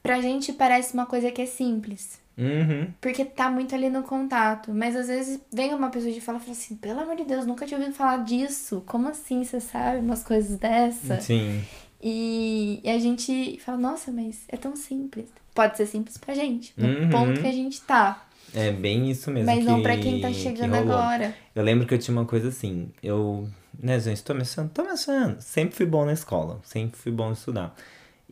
[0.04, 2.19] pra gente parece uma coisa que é simples.
[2.39, 2.88] Uhum.
[3.02, 4.73] Porque tá muito ali no contato.
[4.73, 7.45] Mas às vezes vem uma pessoa de fala e fala assim, pelo amor de Deus,
[7.45, 8.82] nunca tinha ouvido falar disso.
[8.86, 9.99] Como assim, você sabe?
[9.99, 11.19] Umas coisas dessa.
[11.19, 11.62] Sim.
[12.02, 15.25] E, e a gente fala, nossa, mas é tão simples.
[15.54, 17.10] Pode ser simples pra gente, no Uhum.
[17.10, 18.25] ponto que a gente tá.
[18.54, 19.45] É bem isso mesmo.
[19.54, 21.36] mas não que- pra quem tá chegando agora.
[21.54, 23.47] Eu lembro que eu tinha uma coisa assim, eu,
[23.78, 25.41] né, gente, tô me achando, tô me achando.
[25.41, 27.75] Sempre fui bom na escola, sempre fui bom em estudar.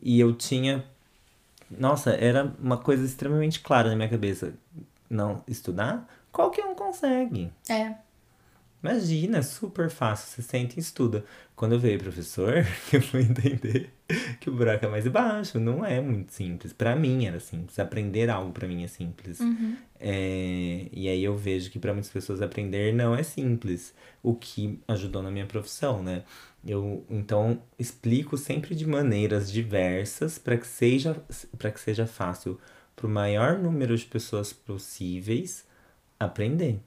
[0.02, 0.82] E eu tinha,
[1.70, 4.54] nossa, era uma coisa extremamente clara na minha cabeça.
[5.08, 7.50] Não, estudar, qualquer um consegue.
[7.68, 7.94] É.
[8.82, 11.24] Imagina, é super fácil, você senta e estuda.
[11.56, 12.54] Quando eu veio professor,
[12.92, 13.90] eu fui entender
[14.40, 16.72] que o buraco é mais baixo, não é muito simples.
[16.72, 19.40] Pra mim era simples, aprender algo pra mim é simples.
[19.98, 24.78] É, e aí eu vejo que pra muitas pessoas aprender não é simples, o que
[24.86, 26.22] ajudou na minha profissão, né?
[26.64, 31.16] Eu então explico sempre de maneiras diversas para que seja
[31.56, 32.60] para que seja fácil
[32.94, 35.64] para o maior número de pessoas possíveis
[36.18, 36.80] aprender.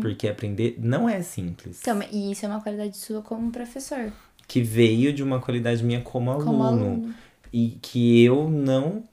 [0.00, 1.78] Porque aprender não é simples.
[1.80, 4.12] Então, e isso é uma qualidade sua como professor.
[4.46, 6.44] Que veio de uma qualidade minha como aluno.
[6.46, 7.14] Como aluno.
[7.52, 9.04] E que eu não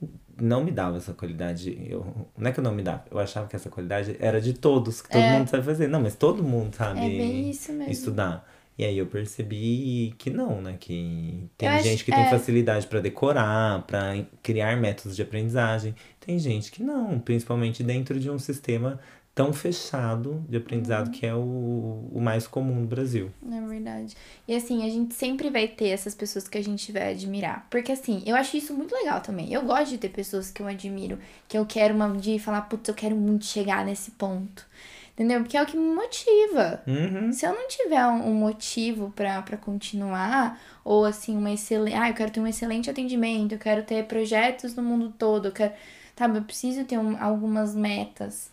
[0.42, 1.78] não me dava essa qualidade.
[1.86, 3.04] Eu, não é que eu não me dava.
[3.10, 5.38] Eu achava que essa qualidade era de todos, que todo É.
[5.38, 5.86] mundo sabe fazer.
[5.86, 8.48] Não, mas todo mundo sabe É estudar.
[8.78, 10.76] E aí eu percebi que não, né?
[10.80, 12.30] Que tem Eu acho- gente que tem é.
[12.30, 15.94] facilidade pra decorar, pra criar métodos de aprendizagem.
[16.24, 18.98] Tem gente que não, principalmente dentro de um sistema
[19.42, 21.12] tão fechado de aprendizado Uhum.
[21.12, 23.30] que é o, o mais comum no Brasil.
[23.50, 24.14] É verdade.
[24.46, 27.66] E assim, a gente sempre vai ter essas pessoas que a gente vai admirar.
[27.70, 29.52] Porque assim, eu acho isso muito legal também.
[29.52, 32.62] Eu gosto de ter pessoas que eu admiro, que eu quero uma um dia falar,
[32.62, 34.66] putz, eu quero muito chegar nesse ponto.
[35.14, 35.40] Entendeu?
[35.40, 36.82] Porque é o que me motiva.
[36.86, 37.32] Uhum.
[37.32, 41.96] Se eu não tiver um um motivo pra pra continuar, ou assim, uma excelente.
[41.96, 45.52] Ah, eu quero ter um excelente atendimento, eu quero ter projetos no mundo todo, eu
[45.52, 45.72] quero.
[46.16, 48.50] Sabe, eu preciso ter um- algumas metas.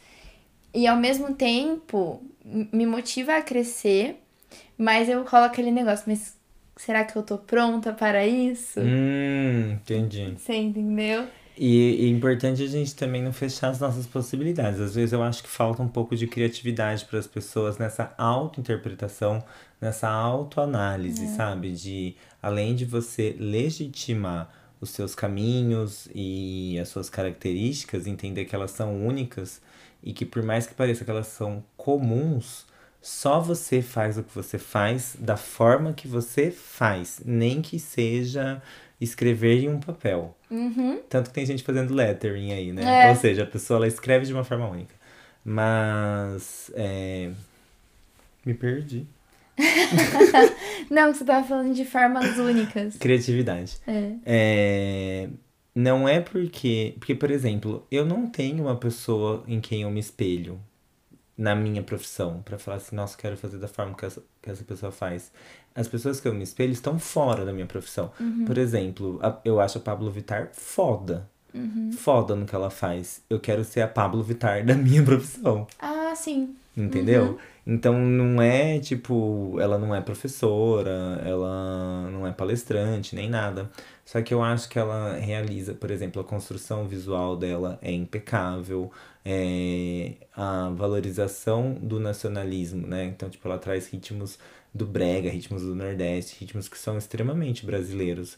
[0.73, 4.21] E ao mesmo tempo, me motiva a crescer,
[4.77, 6.37] mas eu coloco aquele negócio, mas
[6.75, 8.79] será que eu tô pronta para isso?
[8.79, 10.35] Hum, entendi.
[10.37, 11.27] Você entendeu?
[11.59, 14.79] E é importante a gente também não fechar as nossas possibilidades.
[14.79, 19.43] Às vezes eu acho que falta um pouco de criatividade para as pessoas nessa auto-interpretação,
[19.81, 21.71] nessa autoanálise, sabe?
[21.71, 28.69] De além de você legitimar os seus caminhos e as suas características, entender que elas
[28.69, 29.59] são únicas
[30.07, 32.65] e que por mais que pareça que elas são comuns,
[33.01, 38.61] só você faz o que você faz da forma que você faz, nem que seja
[39.01, 40.33] escrever em um papel.
[40.49, 41.01] Uhum.
[41.09, 43.07] Tanto que tem gente fazendo lettering aí, né?
[43.07, 43.09] É.
[43.09, 44.95] Ou seja, a pessoa ela escreve de uma forma única.
[45.43, 46.71] Mas.
[46.73, 47.29] é,
[48.45, 49.05] Me perdi.
[50.89, 52.95] Não, você tava falando de formas únicas.
[52.95, 53.77] Criatividade.
[53.85, 54.11] É.
[54.25, 55.29] É,
[55.79, 56.95] Não é porque.
[56.97, 60.59] Porque, por exemplo, eu não tenho uma pessoa em quem eu me espelho
[61.37, 64.63] na minha profissão pra falar assim, nossa, quero fazer da forma que essa, que essa
[64.63, 65.31] pessoa faz.
[65.75, 68.11] As pessoas que eu me espelho estão fora da minha profissão.
[68.47, 71.29] Por exemplo, a- eu acho a Pablo Vittar foda.
[71.95, 73.21] Foda no que ela faz.
[73.29, 75.67] Eu quero ser a Pablo Vittar da minha profissão.
[75.79, 76.55] Ah, sim.
[76.75, 77.37] Entendeu?
[77.69, 83.69] Então não é tipo, ela não é professora, ela não é palestrante, nem nada.
[84.05, 88.89] Só que eu acho que ela realiza, por exemplo, a construção visual dela é impecável,
[89.25, 93.03] é, a valorização do nacionalismo, né?
[93.05, 94.39] Então, tipo, ela traz ritmos
[94.73, 98.37] do brega, ritmos do Nordeste, ritmos que são extremamente brasileiros,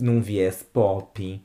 [0.00, 1.40] num viés pop.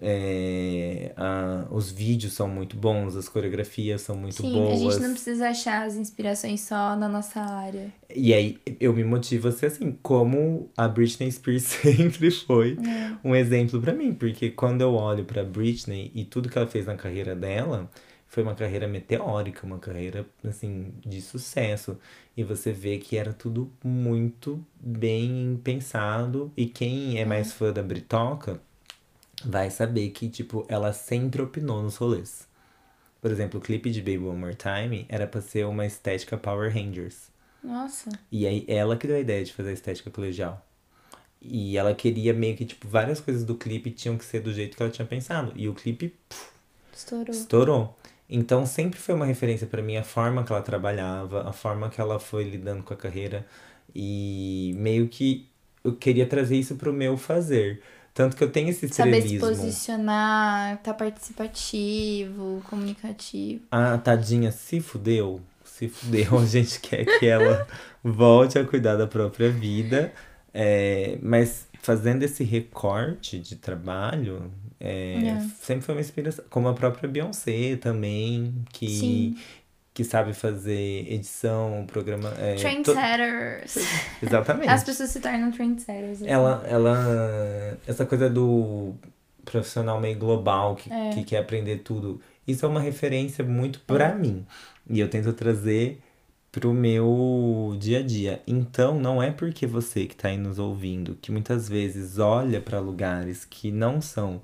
[0.00, 4.72] é, a- os vídeos são muito bons, as coreografias são muito Sim, boas.
[4.72, 7.92] a gente não precisa achar as inspirações só na nossa área.
[8.14, 12.78] E aí eu me motivo a ser assim, como a Britney Spears sempre foi
[13.22, 16.86] um exemplo pra mim, porque quando eu olho pra Britney e tudo que ela fez
[16.86, 17.90] na carreira dela,
[18.32, 21.98] foi uma carreira meteórica, uma carreira assim de sucesso,
[22.34, 27.82] e você vê que era tudo muito bem pensado, e quem é mais fã da
[27.82, 28.58] Britoca
[29.44, 32.48] vai saber que tipo ela sempre opinou nos rolês.
[33.20, 36.72] Por exemplo, o clipe de Baby One More Time era pra ser uma estética Power
[36.72, 37.30] Rangers.
[37.62, 38.10] Nossa.
[38.30, 40.66] E aí ela criou a ideia de fazer a estética colegial.
[41.38, 44.74] E ela queria meio que, tipo, várias coisas do clipe tinham que ser do jeito
[44.74, 45.52] que ela tinha pensado.
[45.54, 46.50] E o clipe pff,
[46.94, 47.30] Estourou.
[47.34, 47.98] estourou.
[48.34, 52.00] Então sempre foi uma referência pra mim a forma que ela trabalhava, a forma que
[52.00, 53.46] ela foi lidando com a carreira.
[53.94, 55.46] E meio que
[55.84, 57.82] eu queria trazer isso pro meu fazer.
[58.14, 59.48] Tanto que eu tenho esse Saber se estrelismo.
[59.48, 63.62] posicionar, tá participativo, comunicativo.
[63.70, 65.40] A tadinha se fudeu.
[65.64, 67.66] Se fudeu, a gente quer que ela
[68.02, 70.12] volte a cuidar da própria vida.
[70.54, 75.40] É, mas fazendo esse recorte de trabalho, é, É.
[75.60, 76.44] sempre foi uma inspiração.
[76.48, 79.36] Como a própria Beyoncé também, que, Sim.
[79.92, 82.32] que sabe fazer edição, programa.
[82.38, 83.76] É, to- Trendsetters.
[84.22, 84.68] Exatamente.
[84.70, 86.22] As pessoas se tornam trendsetters.
[86.22, 86.28] assim.
[86.30, 87.78] Ela, ela.
[87.86, 88.94] Essa coisa do
[89.44, 91.10] profissional meio global que, É.
[91.10, 92.20] que quer aprender tudo.
[92.46, 94.46] Isso é uma referência muito pra mim.
[94.88, 96.00] E eu tento trazer
[96.52, 98.42] pro meu dia a dia.
[98.46, 102.78] Então, não é porque você que tá aí nos ouvindo, que muitas vezes olha pra
[102.78, 104.40] lugares que não são,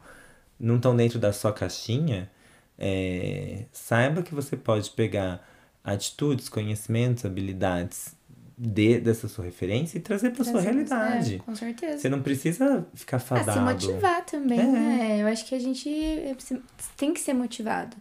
[0.58, 2.30] não estão dentro da sua caixinha,
[2.78, 5.46] é, saiba que você pode pegar
[5.84, 8.16] atitudes, conhecimentos, habilidades
[8.56, 11.34] de, dessa sua referência e trazer pra sua Trazer- realidade.
[11.36, 11.98] É, com certeza.
[11.98, 13.52] Você não precisa ficar Ah, fadado.
[13.52, 14.64] se motivar também, É.
[14.64, 15.18] né?
[15.22, 16.60] Eu acho que a gente é, se-
[16.96, 17.96] tem que ser motivado.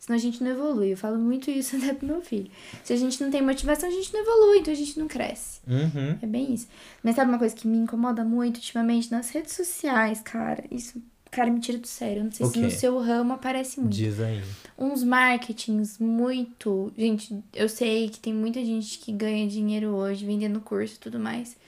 [0.00, 0.92] Senão a gente não evolui.
[0.92, 2.50] Eu falo muito isso até pro meu filho.
[2.82, 5.60] Se a gente não tem motivação, a gente não evolui, então a gente não cresce.
[5.68, 6.18] Uhum.
[6.20, 6.66] É bem isso.
[7.02, 10.64] Mas sabe uma coisa que me incomoda muito ultimamente nas redes sociais, cara?
[10.70, 12.20] Isso, cara, me tira do sério.
[12.20, 13.92] Eu não sei O se no seu ramo aparece muito.
[13.92, 14.42] Diz aí.
[14.78, 16.90] Uns marketings muito.
[16.96, 21.20] Gente, eu sei que tem muita gente que ganha dinheiro hoje vendendo curso e tudo
[21.20, 21.58] mais.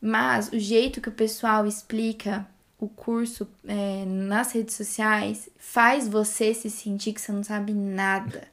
[0.00, 2.48] Mas o jeito que o pessoal explica
[2.80, 8.48] o curso é, nas redes sociais faz você se sentir que você não sabe nada.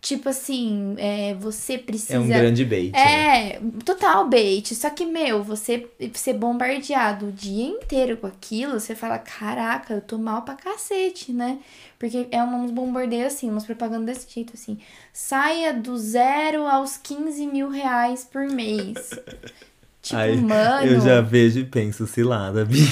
[0.00, 2.16] Tipo assim, é, você precisa.
[2.16, 2.92] É um grande bait.
[2.92, 3.52] né?
[3.52, 4.74] É, total bait.
[4.74, 10.02] Só que, meu, você ser bombardeado o dia inteiro com aquilo, você fala, caraca, eu
[10.02, 11.58] tô mal pra cacete, né?
[11.98, 14.76] Porque é uns bombardeios assim, umas propagandas desse jeito assim.
[15.10, 19.08] Saia do zero aos 15 mil reais por mês.
[20.04, 20.86] Tipo, Aí, mano.
[20.86, 22.86] Eu já vejo e penso, cilada, Bi.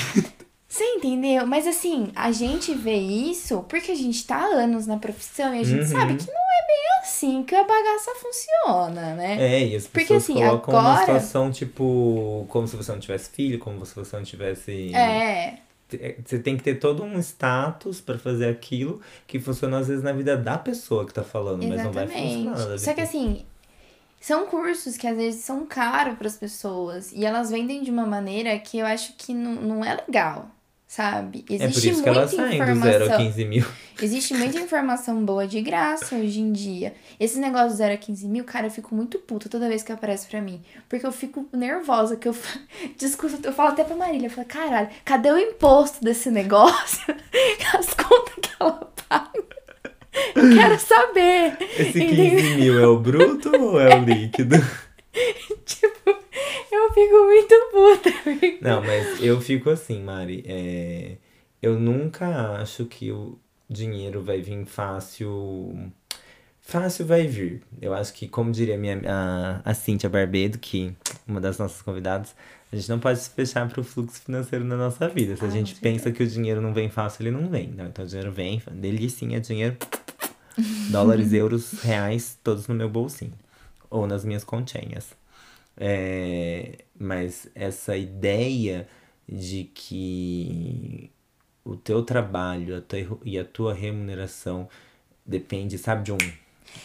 [0.73, 1.47] Você entendeu?
[1.47, 5.61] Mas assim, a gente vê isso porque a gente tá há anos na profissão e
[5.61, 5.87] a gente Uhum.
[5.87, 9.37] sabe que não é bem assim que a bagaça funciona, né?
[9.39, 12.99] É, e as Porque, pessoas assim, colocam uma agora- situação, tipo, como se você não
[12.99, 14.95] tivesse filho, como se você não tivesse.
[14.95, 15.59] É.
[16.25, 20.13] Você tem que ter todo um status pra fazer aquilo que funciona às vezes na
[20.15, 22.79] vida da pessoa que tá falando, mas não vai funcionar na vida.
[22.79, 23.45] Só que assim,
[24.19, 28.07] são cursos que às vezes são caros para as pessoas e elas vendem de uma
[28.07, 30.49] maneira que eu acho que não, não é legal,
[30.93, 31.43] sabe?
[31.49, 33.17] é Existe por isso que muita elas saem do 0 a informação.
[33.17, 33.65] 15 mil.
[34.03, 36.93] Existe muita informação boa de graça hoje em dia.
[37.19, 39.91] Esse negócio do 0 a 15 mil, cara, eu fico muito puta toda vez que
[39.91, 40.61] aparece pra mim.
[40.91, 42.37] Porque eu fico nervosa, que eu...
[42.99, 47.15] Desculpa, eu falo até pra Marília, eu falo, caralho, cadê o imposto desse negócio?
[47.75, 49.33] As contas que ela paga.
[50.35, 51.57] Eu quero saber.
[51.79, 52.57] Esse 15 Entendeu?
[52.59, 54.57] mil é o bruto ou é o líquido?
[55.65, 56.22] Tipo,
[56.73, 58.11] eu fico muito puta.
[58.61, 60.43] Não, mas eu fico assim, Mari.
[60.47, 61.17] é,
[61.61, 65.91] Eu nunca acho que o dinheiro vai vir fácil.
[66.61, 67.63] Fácil vai vir.
[67.81, 70.95] Eu acho que, como diria minha, a, a Cíntia Barbedo, que
[71.27, 72.35] uma das nossas convidadas,
[72.73, 75.37] a gente não pode se fechar para o fluxo financeiro na nossa vida.
[75.37, 77.69] Se a Ah, gente pensa que o dinheiro não vem fácil, ele não vem.
[77.69, 79.77] Não, então o dinheiro vem, delicinha, dinheiro,
[80.91, 83.35] dólares, euros, reais, todos no meu bolsinho.
[83.91, 85.11] Ou nas minhas continhas.
[85.77, 88.87] É, mas essa ideia
[89.29, 91.11] de que
[91.65, 94.69] o teu trabalho a tua- e a tua remuneração
[95.25, 96.19] depende, sabe, de um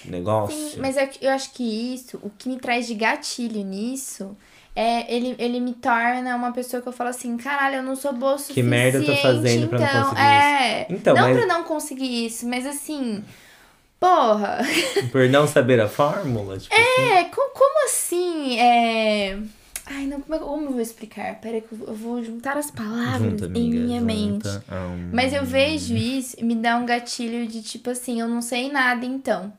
[0.06, 0.56] negócio.
[0.72, 4.38] Sim, mas eu, eu acho que isso, o que me traz de gatilho nisso,
[4.76, 8.14] é ele, ele me torna uma pessoa que eu falo assim, caralho, eu não sou
[8.14, 10.94] boa o Que merda eu tô suficiente, fazendo pra não então, conseguir é, isso?
[10.94, 13.24] Então, não mas- pra não conseguir isso, mas assim,
[14.00, 14.60] porra,
[15.12, 17.02] Por não saber a fórmula, tipo assim.
[17.12, 19.40] é, co- como assim, é...
[19.90, 21.40] Ai, não, como, é- como eu vou explicar?
[21.40, 23.80] Pera que eu vou juntar as palavras Junta, em amiga.
[23.80, 24.44] minha mente.
[24.48, 24.64] junta.
[24.70, 28.42] Ahn, Mas eu vejo isso e me dá um gatilho de tipo assim, eu não
[28.42, 29.54] sei nada então.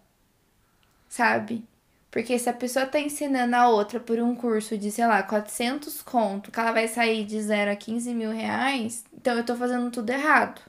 [1.09, 1.65] Sabe?
[2.11, 6.03] Porque se a pessoa tá ensinando a outra por um curso de, sei lá, 400
[6.03, 9.91] conto, que ela vai sair de 0 a 15 mil reais, então eu tô fazendo
[9.91, 10.61] tudo errado.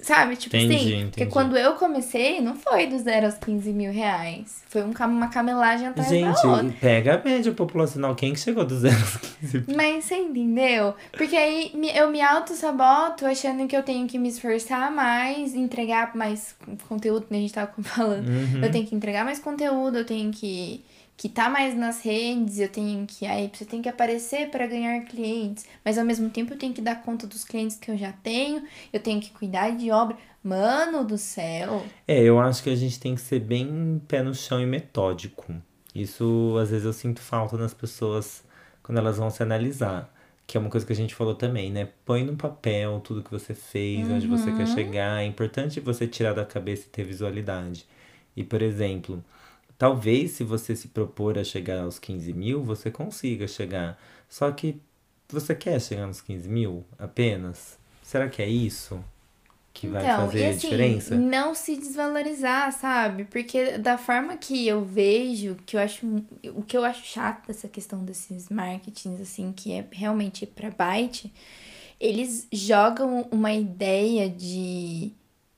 [0.00, 0.36] Sabe?
[0.36, 1.26] Tipo Entendi, assim, porque entendi.
[1.30, 4.62] quando eu comecei, não foi do 0 aos 15 mil reais.
[4.70, 6.74] Foi um, uma camelagem atrás Gente, da outra.
[6.80, 8.14] pega a média populacional.
[8.14, 9.64] Quem que chegou do 0 aos 15?
[9.76, 10.94] Mas você entendeu?
[11.12, 16.16] Porque aí me- eu me auto-saboto achando que eu tenho que me esforçar mais, entregar
[16.16, 16.56] mais
[16.88, 18.26] conteúdo, que a gente tava falando.
[18.28, 18.64] Uhum.
[18.64, 20.82] Eu tenho que entregar mais conteúdo, eu tenho que
[21.16, 25.04] que tá mais nas redes, eu tenho que aí você tem que aparecer para ganhar
[25.04, 28.12] clientes, mas ao mesmo tempo eu tenho que dar conta dos clientes que eu já
[28.12, 30.16] tenho, eu tenho que cuidar de obra.
[30.44, 31.86] Mano do céu.
[32.08, 35.54] É, eu acho que a gente tem que ser bem pé no chão e metódico.
[35.94, 38.42] Isso, às vezes, eu sinto falta nas pessoas
[38.82, 40.12] quando elas vão se analisar.
[40.44, 41.88] Que é uma coisa que a gente falou também, né?
[42.04, 45.22] Põe no papel tudo que você fez, onde você quer chegar.
[45.22, 47.86] É importante você tirar da cabeça e ter visualidade.
[48.36, 49.22] E, por exemplo,
[49.82, 54.00] talvez se você se propor a chegar aos 15 mil, você consiga chegar.
[54.28, 54.80] Só que
[55.28, 57.76] você quer chegar nos 15 mil apenas?
[58.00, 59.04] Será que é isso
[59.74, 61.16] que vai Então, fazer e a assim, diferença?
[61.16, 63.24] não se desvalorizar, sabe?
[63.24, 66.06] Porque da forma que eu vejo, que eu acho,
[66.54, 71.32] o que eu acho chato dessa questão desses marketings, assim, que é realmente pra byte,
[71.98, 75.10] eles jogam uma ideia de,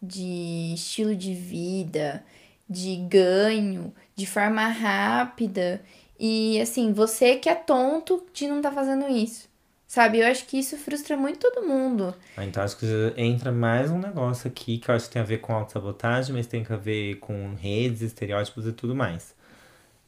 [0.02, 2.24] de estilo de vida,
[2.68, 5.82] de ganho, de forma rápida.
[6.18, 9.48] E assim, você que é tonto de não estar fazendo isso.
[9.86, 10.18] Sabe?
[10.18, 12.14] Eu acho que isso frustra muito todo mundo.
[12.36, 15.24] Ah, então acho que entra mais um negócio aqui que eu acho que tem a
[15.24, 19.34] ver com autossabotagem, mas tem a ver com redes, estereótipos e tudo mais.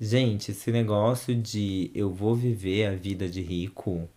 [0.01, 4.09] Gente, esse negócio de eu vou viver a vida de rico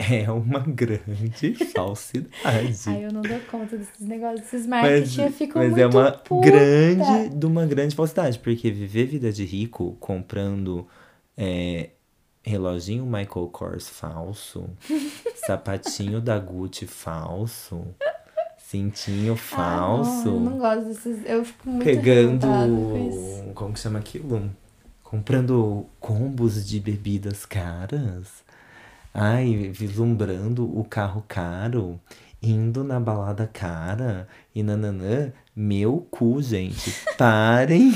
[0.10, 2.30] é uma grande falsidade.
[2.42, 5.86] Ai, eu não dou conta desses negócios, desses Mas, marketing, eu fico mas muito é
[5.86, 6.46] uma puta.
[6.50, 10.88] grande, de uma grande falsidade, porque viver vida de rico comprando
[11.36, 11.90] é,
[12.42, 14.64] reloginho Michael Kors falso,
[15.46, 17.86] sapatinho da Gucci falso,
[18.56, 23.80] cintinho falso, Ah, não, eu não gosto desses, eu fico muito pegando, com como que
[23.80, 24.50] chama aquilo?
[25.02, 28.48] Comprando combos de bebidas caras.
[29.12, 32.00] Ai, vislumbrando o carro caro,
[32.42, 35.32] indo na balada cara e nananã.
[35.54, 36.94] Meu cu, gente.
[37.18, 37.92] Parem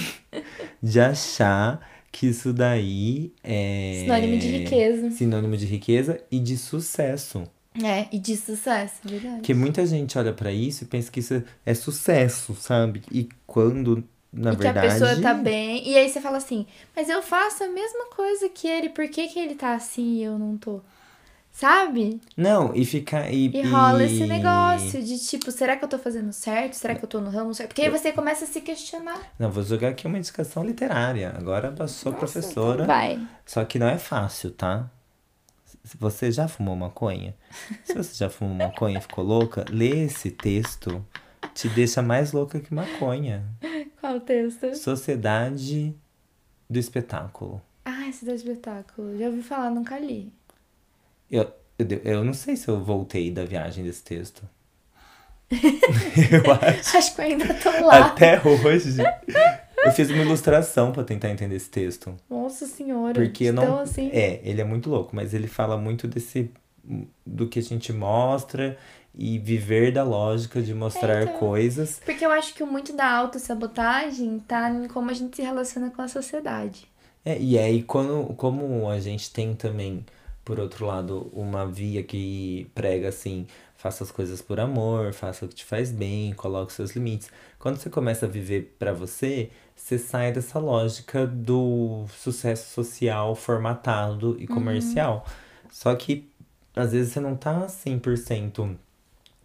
[0.83, 4.01] de achar que isso daí é.
[4.03, 5.11] Sinônimo de riqueza.
[5.11, 7.45] Sinônimo de riqueza e de sucesso.
[7.83, 9.37] É, e de sucesso, verdade.
[9.37, 13.03] Porque muita gente olha pra isso e pensa que isso é sucesso, sabe?
[13.11, 14.87] E quando, na e verdade.
[14.87, 15.89] que a pessoa tá bem.
[15.89, 19.27] E aí você fala assim, mas eu faço a mesma coisa que ele, por que,
[19.27, 20.81] que ele tá assim e eu não tô?
[21.55, 22.21] Sabe?
[22.37, 23.31] Não, e fica.
[23.31, 26.75] E, E rola esse negócio de tipo, será que eu tô fazendo certo?
[26.75, 27.69] Será que eu tô no ramo certo?
[27.69, 29.21] Porque aí você começa a se questionar.
[29.39, 31.33] Não, vou jogar aqui uma indicação literária.
[31.39, 32.83] Agora eu sou professora.
[32.83, 33.25] Então vai.
[33.47, 34.91] Só que não é fácil, tá?
[35.85, 37.37] Se você já fumou maconha,
[37.85, 41.07] se você já fumou maconha e ficou louca, lê esse texto.
[41.55, 43.45] Te deixa mais louca que maconha.
[44.01, 44.75] Qual o texto?
[44.75, 45.95] Sociedade
[46.69, 47.63] do espetáculo.
[47.85, 49.17] Ah, esse do espetáculo.
[49.17, 50.33] Já ouvi falar, nunca li.
[51.31, 54.43] Eu, eu, eu não sei se eu voltei da viagem desse texto.
[55.51, 56.97] eu acho.
[56.97, 58.07] Acho que eu ainda tô lá.
[58.07, 58.97] Até hoje.
[59.85, 62.15] Eu fiz uma ilustração pra tentar entender esse texto.
[62.29, 63.15] Nossa senhora.
[63.15, 63.79] Porque então, não.
[63.81, 64.11] assim.
[64.13, 66.51] É, ele é muito louco, mas ele fala muito desse.
[67.27, 68.79] do que a gente mostra
[69.17, 71.39] e viver da lógica de mostrar então.
[71.39, 72.01] coisas.
[72.05, 75.91] Porque eu acho que o muito da autossabotagem tá em como a gente se relaciona
[75.91, 76.87] com a sociedade.
[77.25, 80.05] É, e aí, quando, como a gente tem também,
[80.45, 83.47] por outro lado, uma via que prega assim,
[83.85, 87.29] Faça as coisas por amor, faça o que te faz bem, coloque os seus limites.
[87.59, 94.39] Quando você começa a viver pra você, você sai dessa lógica do sucesso social formatado
[94.39, 95.27] e comercial.
[95.71, 96.31] Só que
[96.75, 98.75] às vezes você não tá 100%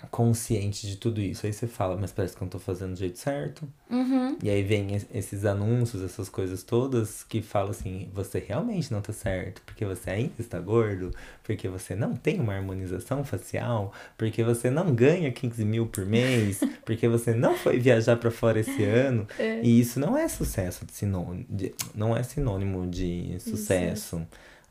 [0.08, 1.46] consciente de tudo isso.
[1.46, 3.68] Aí você fala, mas parece que eu não tô fazendo do jeito certo.
[3.90, 4.38] Uhum.
[4.42, 9.02] E aí vem es- esses anúncios, essas coisas todas que falam assim, você realmente não
[9.02, 11.12] tá certo, porque você ainda está gordo,
[11.44, 16.60] porque você não tem uma harmonização facial, porque você não ganha 15 mil por mês,
[16.86, 19.28] porque você não foi viajar pra fora esse ano.
[19.38, 19.62] É.
[19.62, 24.22] E isso não é sucesso de sinônimo, de- não é sinônimo de sucesso.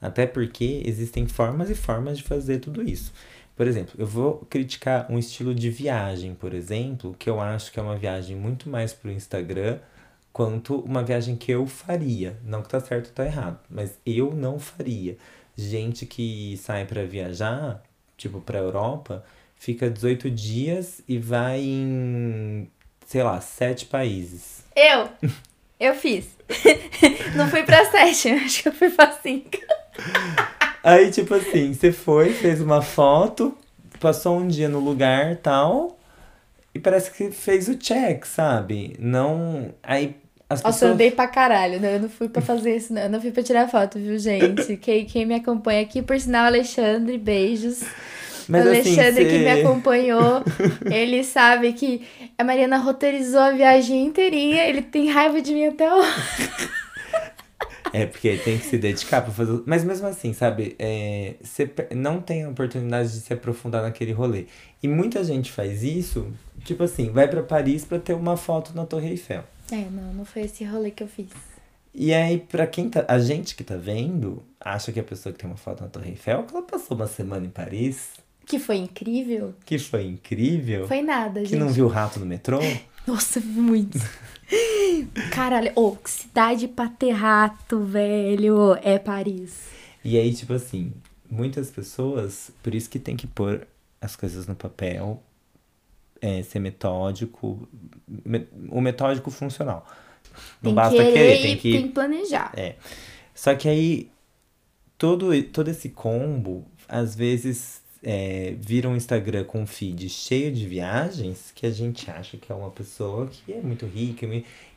[0.00, 3.12] Até porque existem formas e formas de fazer tudo isso.
[3.59, 7.80] Por exemplo, eu vou criticar um estilo de viagem, por exemplo, que eu acho que
[7.80, 9.80] é uma viagem muito mais pro Instagram
[10.32, 12.38] quanto uma viagem que eu faria.
[12.44, 15.16] Não que tá certo ou tá errado, mas eu não faria.
[15.56, 17.82] Gente que sai pra viajar,
[18.16, 19.24] tipo pra Europa,
[19.56, 22.70] fica 18 dias e vai em,
[23.09, 24.62] sei lá, sete países.
[24.76, 25.09] Eu!
[25.80, 26.28] Eu fiz.
[27.36, 29.59] Não fui pra sete, acho que eu fui pra cinco.
[30.89, 33.55] Aí, tipo assim, você foi, fez uma foto,
[34.01, 35.99] passou um dia no lugar tal,
[36.74, 38.97] e parece que fez o check, sabe?
[38.99, 39.74] Não.
[39.82, 40.16] Aí
[40.49, 40.93] as Nossa, eu pessoas.
[40.93, 41.97] andei pra caralho, né?
[41.97, 43.03] Eu não fui pra fazer isso, não.
[43.03, 44.76] Eu não fui pra tirar foto, viu, gente?
[44.80, 47.82] Quem, quem me acompanha aqui, por sinal, Alexandre, beijos.
[48.49, 50.43] Mas o assim, Alexandre que me acompanhou,
[50.91, 52.01] ele sabe que
[52.39, 56.09] a Mariana roteirizou a viagem inteirinha, ele tem raiva de mim até hoje.
[57.93, 59.62] É, porque tem que se dedicar pra fazer.
[59.66, 60.74] Mas mesmo assim, sabe?
[60.78, 64.47] É, você não tem a oportunidade de se aprofundar naquele rolê.
[64.82, 66.26] E muita gente faz isso,
[66.64, 69.45] tipo assim, vai pra Paris pra ter uma foto na Torre Eiffel.
[69.70, 71.28] É, não, não foi esse rolê que eu fiz.
[71.95, 73.05] E aí, pra quem tá.
[73.09, 76.11] A gente que tá vendo, acha que a pessoa que tem uma foto na Torre
[76.11, 78.11] Eiffel, que ela passou uma semana em Paris,
[78.47, 79.55] Que foi incrível.
[79.64, 80.86] que foi incrível.
[80.86, 81.59] Foi nada, Que gente.
[81.59, 82.59] não viu o rato no metrô?
[83.07, 83.99] Nossa, muito.
[85.32, 89.68] Caralho, ô, cidade pra ter rato, velho, é Paris.
[90.05, 90.92] E aí, tipo assim,
[91.30, 93.66] muitas pessoas, por isso que tem que pôr
[94.01, 95.22] as coisas no papel,
[96.20, 97.68] é, ser metódico,
[98.24, 99.86] me- o metódico funcional.
[100.62, 101.72] Não Tem basta querer, querer, tem que.
[101.72, 102.53] tem que planejar.
[102.57, 102.76] É.
[103.34, 104.11] Só que aí,
[104.96, 110.66] todo, todo esse combo, às vezes, é, vira um Instagram com um feed cheio de
[110.66, 114.26] viagens que a gente acha que é uma pessoa que é muito rica.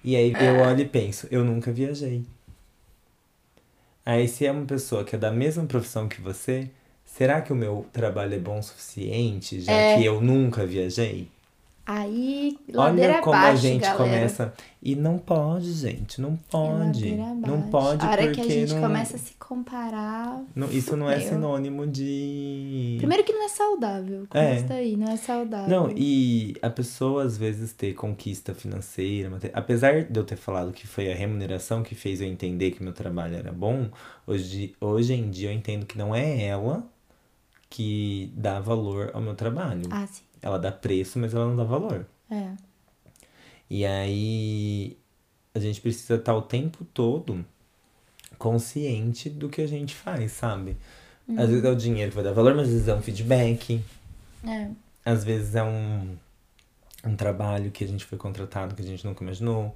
[0.03, 2.24] E aí eu olho e penso, eu nunca viajei.
[4.05, 6.69] Aí se é uma pessoa que é da mesma profissão que você,
[7.05, 9.97] será que o meu trabalho é bom o suficiente, já É.
[9.97, 11.28] que eu nunca viajei?
[11.84, 13.97] Aí, Olha como abaixo, a gente galera.
[13.97, 14.53] começa.
[14.84, 17.11] E não pode, gente, não É pode.
[17.15, 20.41] não pode A hora porque que a gente não, começa a se comparar.
[20.55, 21.27] não- isso não é Meu.
[21.29, 22.95] sinônimo de.
[22.99, 24.25] Primeiro que não é saudável.
[24.29, 25.67] Começa aí, não é saudável.
[25.69, 30.86] Não, e a pessoa às vezes ter conquista financeira, apesar de eu ter falado que
[30.88, 33.89] foi a remuneração que fez eu entender que meu trabalho era bom,
[34.25, 36.84] hoje, hoje em dia eu entendo que não é ela
[37.69, 39.84] que dá valor ao meu trabalho.
[39.91, 40.23] Ah, sim.
[40.41, 42.05] Ela dá preço, mas ela não dá valor.
[42.29, 42.51] É.
[43.69, 44.97] E aí
[45.53, 47.45] a gente precisa estar o tempo todo
[48.37, 50.75] consciente do que a gente faz, sabe?
[51.37, 53.81] Às vezes é o dinheiro que vai dar valor, mas às vezes é um feedback,
[54.45, 54.69] É.
[55.05, 56.15] às vezes é um,
[57.05, 59.75] um trabalho que a gente foi contratado que a gente nunca imaginou.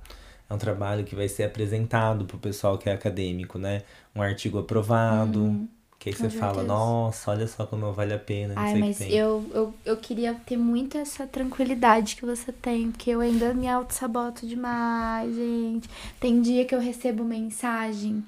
[0.49, 3.84] É um trabalho que vai ser apresentado pro pessoal que é acadêmico, né?
[4.16, 5.68] Um artigo aprovado.
[6.06, 9.43] Que aí você fala, nossa, olha só como vale a pena, não Ai, mas eu,
[9.53, 14.45] eu, eu queria ter muito essa tranquilidade que você tem, porque eu ainda me auto-saboto
[14.45, 15.89] demais, gente.
[16.20, 18.24] Tem dia que eu recebo mensagem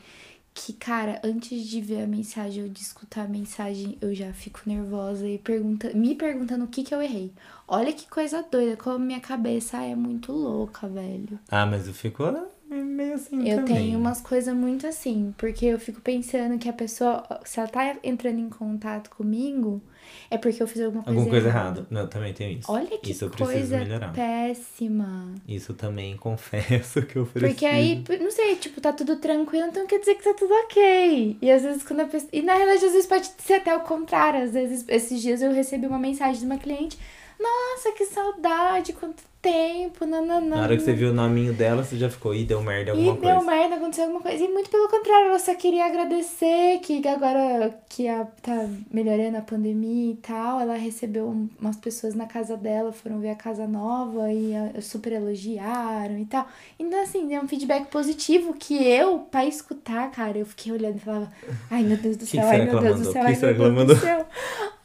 [0.56, 4.62] que, cara, antes de ver a mensagem ou de escutar a mensagem, eu já fico
[4.66, 7.32] nervosa e pergunta, me perguntando o que que eu errei.
[7.68, 11.40] Olha que coisa doida, como minha cabeça é muito louca, velho.
[11.48, 12.24] Ah, mas eu fico
[12.70, 13.76] ah, meio assim Eu também.
[13.76, 17.96] tenho umas coisas muito assim, porque eu fico pensando que a pessoa, se ela tá
[18.04, 19.82] entrando em contato comigo,
[20.30, 21.68] é porque eu fiz alguma coisa, Alguma coisa errada.
[21.80, 21.88] errada.
[21.90, 22.72] Não, eu também tenho isso.
[22.72, 24.14] Olha que isso eu preciso coisa melhorar.
[24.14, 25.34] péssima.
[25.48, 27.52] Isso também confesso que eu preciso.
[27.54, 31.38] Porque aí, não sei, tipo, tá tudo tranquilo, então quer dizer que tá tudo ok.
[31.42, 32.30] E às vezes quando a pessoa.
[32.34, 34.44] E na realidade, às vezes pode ser até o contrário.
[34.44, 36.98] Às vezes, esses dias eu recebi uma mensagem de uma cliente.
[37.40, 38.94] Nossa, que saudade!
[38.94, 40.56] Quanto tempo, nananã.
[40.58, 42.92] Na hora que você viu o nominho dela, você já ficou, ih, deu merda E
[42.92, 43.42] alguma deu coisa.
[43.52, 44.44] merda, aconteceu alguma coisa.
[44.44, 49.42] E muito pelo contrário, ela só queria agradecer que agora que a, tá melhorando a
[49.42, 53.68] pandemia e tal, ela recebeu um- umas pessoas na casa dela, foram ver a casa
[53.68, 56.48] nova e a- super elogiaram e tal.
[56.80, 61.00] Então, assim, é um feedback positivo que eu, pra escutar, cara, eu fiquei olhando e
[61.00, 61.32] falava,
[61.72, 64.26] ai meu Deus do céu, ai meu Deus do céu, ai meu Deus do céu.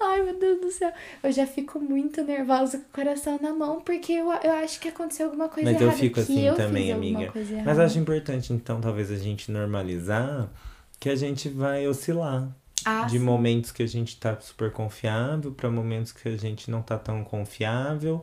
[0.04, 0.92] Ai meu Deus do céu.
[1.22, 4.88] Eu já fico muito nervosa com o coração na mão, porque eu, eu acho que
[4.88, 6.00] aconteceu alguma coisa Mas eu errada.
[6.00, 7.32] fico que assim eu também, amiga.
[7.64, 10.48] Mas eu acho importante, então, talvez a gente normalizar
[10.98, 12.48] que a gente vai oscilar.
[12.84, 13.24] Ah, de sim.
[13.24, 17.22] momentos que a gente tá super confiável pra momentos que a gente não tá tão
[17.22, 18.22] confiável.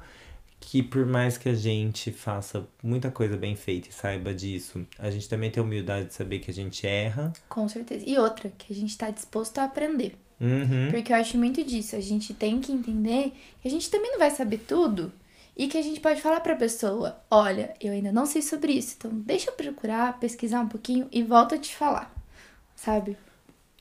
[0.59, 5.09] Que por mais que a gente faça muita coisa bem feita e saiba disso, a
[5.09, 7.31] gente também tem a humildade de saber que a gente erra.
[7.47, 8.03] Com certeza.
[8.05, 10.17] E outra, que a gente tá disposto a aprender.
[10.41, 10.89] Uhum.
[10.91, 11.95] Porque eu acho muito disso.
[11.95, 15.11] A gente tem que entender que a gente também não vai saber tudo.
[15.59, 18.95] E que a gente pode falar pra pessoa: olha, eu ainda não sei sobre isso,
[18.97, 22.09] então deixa eu procurar, pesquisar um pouquinho e volto a te falar.
[22.77, 23.17] Sabe?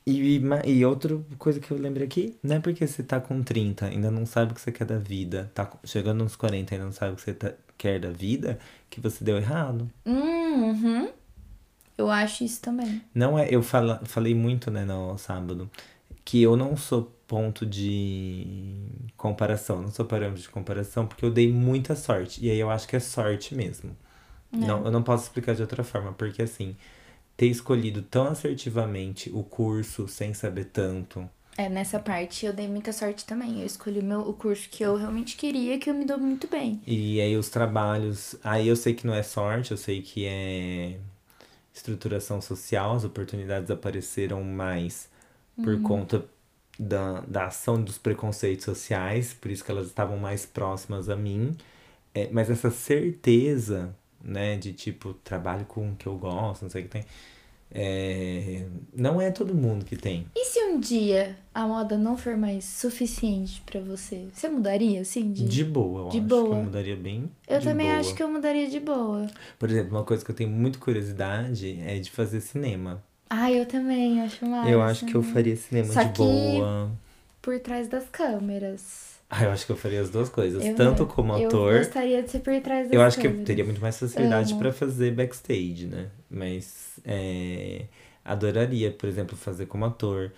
[0.04, 3.42] E, ma- e outra coisa que eu lembrei aqui, não é porque você tá com
[3.42, 6.86] 30, ainda não sabe o que você quer da vida, tá chegando nos 40 ainda
[6.86, 8.58] não sabe o que você tá- quer da vida,
[8.90, 9.88] que você deu errado.
[10.04, 11.10] Uhum.
[11.96, 13.02] Eu acho isso também.
[13.14, 15.70] Não é, eu fala, falei muito, né, no sábado,
[16.24, 21.52] que eu não sou ponto de comparação, não sou parâmetro de comparação, porque eu dei
[21.52, 22.44] muita sorte.
[22.44, 23.94] E aí eu acho que é sorte mesmo.
[24.50, 26.74] Não, eu não posso explicar de outra forma, porque assim,
[27.36, 31.28] ter escolhido tão assertivamente o curso sem saber tanto.
[31.58, 33.60] É, nessa parte eu dei muita sorte também.
[33.60, 36.48] Eu escolhi o, meu, o curso que eu realmente queria, que eu me dou muito
[36.48, 36.80] bem.
[36.86, 38.36] E aí os trabalhos.
[38.42, 40.98] Aí eu sei que não é sorte, eu sei que é
[41.74, 45.10] estruturação social, as oportunidades apareceram mais
[45.62, 46.24] por conta
[46.78, 51.56] da, da ação dos preconceitos sociais, por isso que elas estavam mais próximas a mim.
[52.14, 56.82] É, mas essa certeza, né, de tipo, trabalho com o que eu gosto, não sei
[56.82, 57.04] o que tem.
[57.70, 58.64] é,
[58.94, 60.26] não é todo mundo que tem.
[60.34, 64.26] E se um dia a moda não for mais suficiente pra você?
[64.32, 65.30] Você mudaria, assim?
[65.32, 65.44] De...
[65.46, 66.44] De boa, eu De acho boa.
[66.46, 67.30] que eu mudaria bem.
[67.46, 67.98] Eu de também boa.
[67.98, 69.26] acho que eu mudaria de boa.
[69.58, 73.02] Por exemplo, uma coisa que eu tenho muita curiosidade é de fazer cinema.
[73.30, 74.70] Ah, eu também acho mais.
[74.70, 76.90] eu acho que eu faria cinema Só de que- boa.
[77.42, 79.18] Por trás das câmeras.
[79.30, 80.64] Ah, eu acho que eu faria as duas coisas.
[80.64, 81.78] Eu- Tanto como Eu ator.
[81.78, 83.46] gostaria de ser por trás das Eu acho que eu câmeras.
[83.46, 86.08] teria muito mais facilidade pra fazer backstage, né?
[86.30, 87.84] Mas é,
[88.24, 90.32] adoraria, por exemplo, fazer como ator.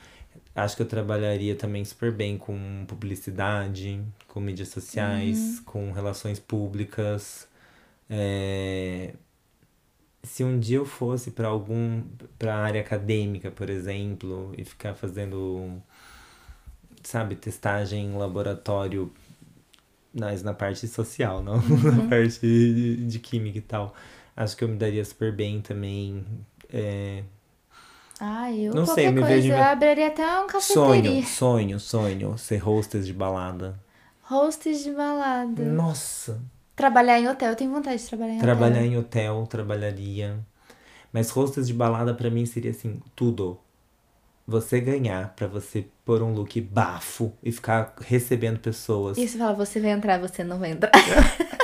[0.55, 5.65] Acho que eu trabalharia também super bem com publicidade, com mídias sociais, Uhum.
[5.65, 7.47] com relações públicas.
[8.09, 9.13] É,
[10.23, 12.03] se um dia eu fosse para algum
[12.39, 15.81] para área acadêmica, por exemplo, e ficar fazendo
[17.03, 19.13] sabe, testagem em laboratório
[20.13, 21.57] mas na parte social, não
[21.97, 23.95] na parte de, de química e tal.
[24.37, 26.25] Acho que eu me daria super bem também.
[26.73, 27.23] É,
[28.21, 29.35] Ah, eu Não sei, me coisa.
[29.35, 31.23] vejo- Eu abriria até um cafeteria.
[31.23, 33.79] sonho, sonho, sonho, ser hostess de balada.
[34.31, 35.63] Hosts de balada.
[35.65, 36.41] Nossa,
[36.81, 37.51] Trabalhar em hotel.
[37.51, 38.85] Eu tenho vontade de trabalhar em trabalhar hotel.
[38.87, 40.39] em hotel, trabalharia.
[41.13, 43.59] Mas hostess de balada pra mim seria assim, tudo.
[44.47, 49.19] Você ganhar pra você pôr um look bafo e ficar recebendo pessoas.
[49.19, 50.91] E você fala, você vai entrar, você não vai entrar.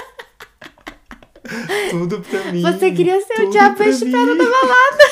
[1.90, 2.60] Tudo pra mim.
[2.60, 5.05] Você queria ser o diabo prada da balada.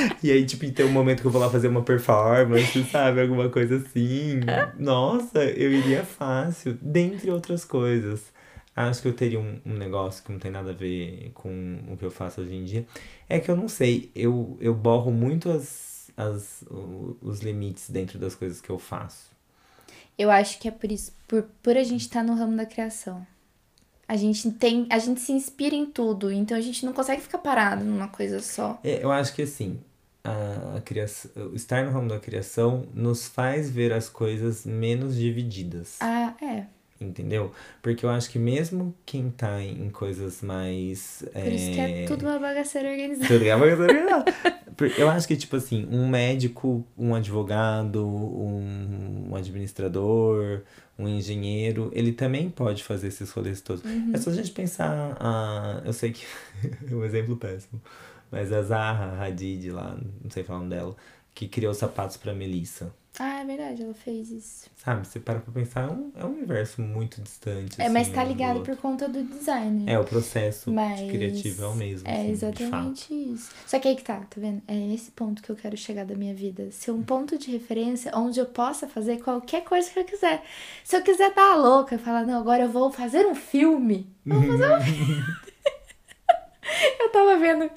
[0.22, 3.22] E aí, tipo, tem um momento que eu vou lá fazer uma performance, sabe?
[3.22, 4.40] Alguma coisa assim.
[4.78, 8.32] Nossa, eu iria fácil, dentre outras coisas.
[8.74, 11.96] Acho que eu teria um, um negócio que não tem nada a ver com o
[11.96, 12.86] que eu faço hoje em dia.
[13.28, 16.64] É que eu não sei, eu, eu borro muito as, as,
[17.20, 19.30] os limites dentro das coisas que eu faço.
[20.16, 23.26] Eu acho que é por isso, por, por a gente estar no ramo da criação.
[24.06, 27.38] A gente tem, a gente se inspira em tudo, então a gente não consegue ficar
[27.38, 28.78] parado numa coisa só.
[28.82, 29.78] É, eu acho que assim,
[30.24, 35.96] a, criação, estar no ramo da criação nos faz ver as coisas menos divididas.
[36.00, 36.64] Ah, é.
[37.00, 37.50] Entendeu?
[37.80, 41.24] Porque eu acho que mesmo quem tá em coisas mais.
[41.32, 43.26] Por isso que é tudo uma bagaceira organizada.
[43.26, 44.22] Tudo é uma legal.
[44.76, 50.60] Por- Eu acho que, tipo assim, um médico, um advogado, um, administrador,
[50.98, 53.82] um engenheiro, ele também pode fazer esses rolês todos.
[54.12, 55.16] É só a gente pensar.
[55.18, 56.24] A, eu sei que
[56.90, 57.80] é um exemplo péssimo,
[58.30, 60.96] mas a Zaha Hadid lá, não sei falar o nome dela,
[61.34, 62.92] que criou sapatos pra Melissa.
[63.18, 64.70] Ah, é verdade, ela fez isso.
[64.76, 65.06] Sabe?
[65.06, 67.80] Você para pra pensar, é um, é um universo muito distante.
[67.80, 69.84] É, mas assim, tá um do ligado por conta do design.
[69.86, 72.08] É, o processo Mas criativo é o mesmo.
[72.08, 73.50] É assim, exatamente isso.
[73.66, 74.62] Só que aí que tá, tá vendo?
[74.66, 76.70] É esse ponto que eu quero chegar da minha vida.
[76.70, 80.42] Ser um ponto de referência onde eu possa fazer qualquer coisa que eu quiser.
[80.84, 84.08] Se eu quiser dar a louca e falar, não, agora eu vou fazer um filme.
[84.24, 85.24] Eu vou fazer um filme.
[86.98, 87.70] Eu tava vendo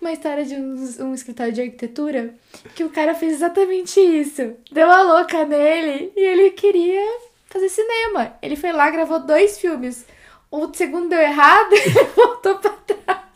[0.00, 2.34] uma história de um, um escritório de arquitetura
[2.74, 4.54] que o cara fez exatamente isso.
[4.70, 8.34] Deu a louca nele e ele queria fazer cinema.
[8.42, 10.06] Ele foi lá, gravou dois filmes.
[10.50, 13.26] O segundo deu errado e ele voltou pra trás.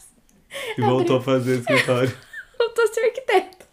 [0.76, 2.16] E voltou a fazer escritório.
[2.58, 3.66] Voltou a ser arquiteto.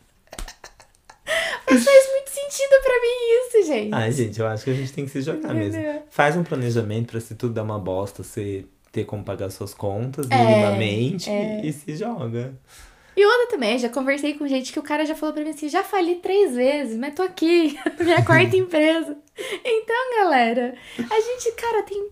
[1.70, 3.94] Mas faz muito sentido pra mim isso, gente.
[3.94, 5.78] Ai, gente, eu acho que a gente tem que se jogar mesmo.
[5.82, 6.04] Entendeu?
[6.10, 10.28] Faz um planejamento pra se tudo dar uma bosta, você ter como pagar suas contas
[10.30, 11.62] É, minimamente é.
[11.66, 12.54] e se joga.
[13.16, 15.68] E outra também, já conversei com gente que o cara já falou pra mim assim,
[15.68, 19.18] já fali três vezes, mas tô aqui, minha quarta empresa.
[19.66, 22.10] Então, galera, a gente, cara, tem,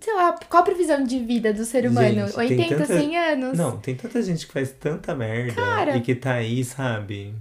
[0.00, 2.26] sei lá, qual a previsão de vida do ser humano?
[2.28, 3.58] Gente, tem 80, tanta- 100 anos?
[3.58, 5.96] Não, tem tanta gente que faz tanta merda Cara.
[5.96, 7.34] e que tá aí, sabe?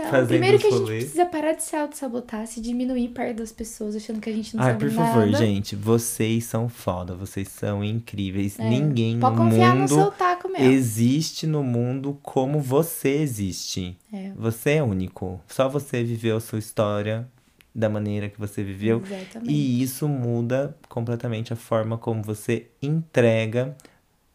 [0.00, 3.52] Então, fazendo primeiro que a gente precisa parar de se auto-sabotar, se diminuir perto das
[3.52, 5.12] pessoas, achando que a gente não Ai, sabe por nada.
[5.12, 8.58] favor, gente, vocês são foda, vocês são incríveis.
[8.58, 10.70] É, Ninguém Pode no confiar no mundo seu taco mesmo.
[10.70, 13.96] existe no mundo como você existe.
[14.12, 14.32] É.
[14.36, 15.40] Você é único.
[15.48, 17.28] Só você viveu a sua história
[17.74, 19.02] da maneira que você viveu.
[19.04, 19.52] Exatamente.
[19.52, 23.76] E isso muda completamente a forma como você entrega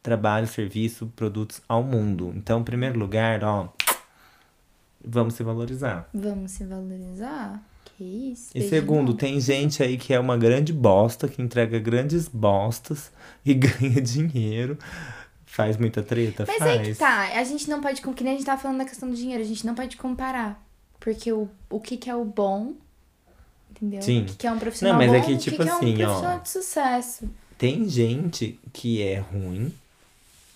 [0.02, 2.34] trabalho, serviço, produtos ao mundo.
[2.36, 3.70] Então, em primeiro lugar, ó,
[5.04, 6.10] vamos se valorizar.
[6.14, 7.62] Vamos se valorizar?
[7.98, 8.50] Que isso?
[8.56, 13.12] E segundo, tem gente aí que é uma grande bosta, que entrega grandes bostas
[13.46, 14.78] e ganha dinheiro.
[15.46, 16.46] Faz muita treta?
[16.48, 16.72] Mas Faz.
[16.72, 18.86] aí que tá, a gente não pode, com que nem a gente tava falando da
[18.86, 20.60] questão do dinheiro, a gente não pode comparar.
[21.00, 22.74] Porque o, o que que é o bom,
[23.70, 24.02] entendeu?
[24.02, 24.22] Sim.
[24.22, 25.70] O que que é um profissional Não, mas é bom, que, o tipo que que
[25.70, 26.14] assim, é um ó.
[26.14, 27.30] profissional de sucesso.
[27.58, 29.72] Tem gente que é ruim,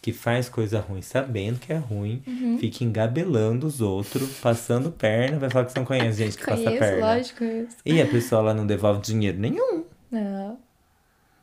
[0.08, 2.58] que faz coisa ruim sabendo que é ruim, Uhum.
[2.58, 6.64] fica engabelando os outros, passando perna, vai falar que você não conhece gente que passa
[6.64, 7.05] Conheço, perna.
[7.16, 7.38] lógico.
[7.39, 7.76] conheço.
[7.86, 9.84] E a pessoa lá não devolve dinheiro nenhum.
[10.10, 10.58] Não.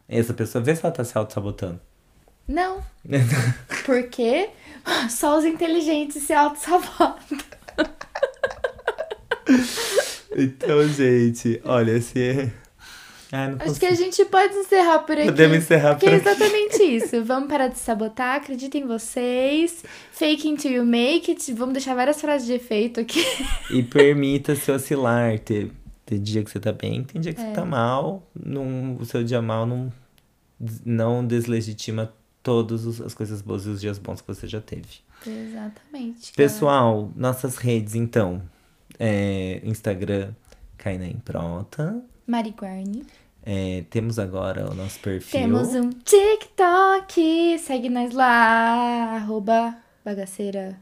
[0.09, 1.79] Essa pessoa vê se ela tá se auto-sabotando.
[2.49, 2.83] Não.
[3.85, 4.49] Porque
[5.11, 7.39] só os inteligentes se auto-sabotam.
[10.37, 12.51] Então, gente, olha, se.
[13.37, 15.25] Ah, não Acho que a gente pode encerrar por aqui.
[15.25, 16.29] Podemos encerrar Porque por é aqui.
[16.29, 17.25] exatamente isso.
[17.25, 19.83] Vamos parar de sabotar, acredita em vocês.
[20.13, 21.53] Fake until you make it.
[21.53, 23.25] Vamos deixar várias frases de efeito aqui.
[23.73, 25.37] E permita-se oscilar.
[25.41, 25.73] Ter,
[26.07, 27.47] ter dia que você tá bem, tem dia que É.
[27.49, 28.23] você tá mal.
[28.41, 29.93] Não, o seu dia mal não,
[30.87, 35.03] não deslegitima todas as coisas boas e os dias bons que você já teve.
[35.27, 36.33] Exatamente.
[36.37, 38.43] Pessoal, nossas redes, então.
[38.97, 40.33] É, Instagram,
[40.79, 42.01] Caina em Prota.
[42.27, 43.03] Mari Guarni.
[43.47, 45.41] É, temos agora o nosso perfil.
[45.41, 47.59] Temos um TikTok.
[47.59, 49.17] Segue nós lá.
[49.17, 50.79] Arroba bagaceira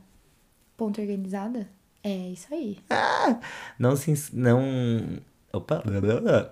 [0.77, 1.69] ponto organizada.
[2.05, 2.79] É isso aí.
[3.79, 4.61] Não se, não,
[5.53, 5.83] opa,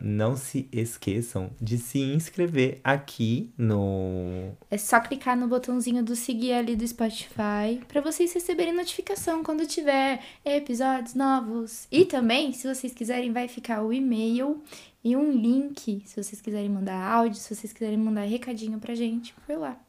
[0.00, 6.52] não se esqueçam de se inscrever aqui no É só clicar no botãozinho do seguir
[6.52, 11.86] ali do Spotify pra vocês receberem notificação quando tiver episódios novos.
[11.90, 14.62] E também, se vocês quiserem, vai ficar o e-mail
[15.02, 19.34] e um link, se vocês quiserem mandar áudio, se vocês quiserem mandar recadinho pra gente,
[19.46, 19.80] por lá.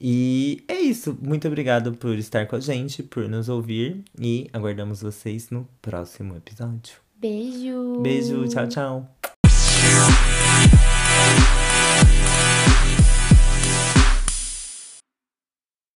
[0.00, 1.18] E é isso.
[1.20, 4.04] Muito obrigado por estar com a gente, por nos ouvir.
[4.18, 7.07] E aguardamos vocês no próximo episódio.
[7.20, 8.00] Beijo!
[8.00, 9.08] Beijo, tchau, tchau.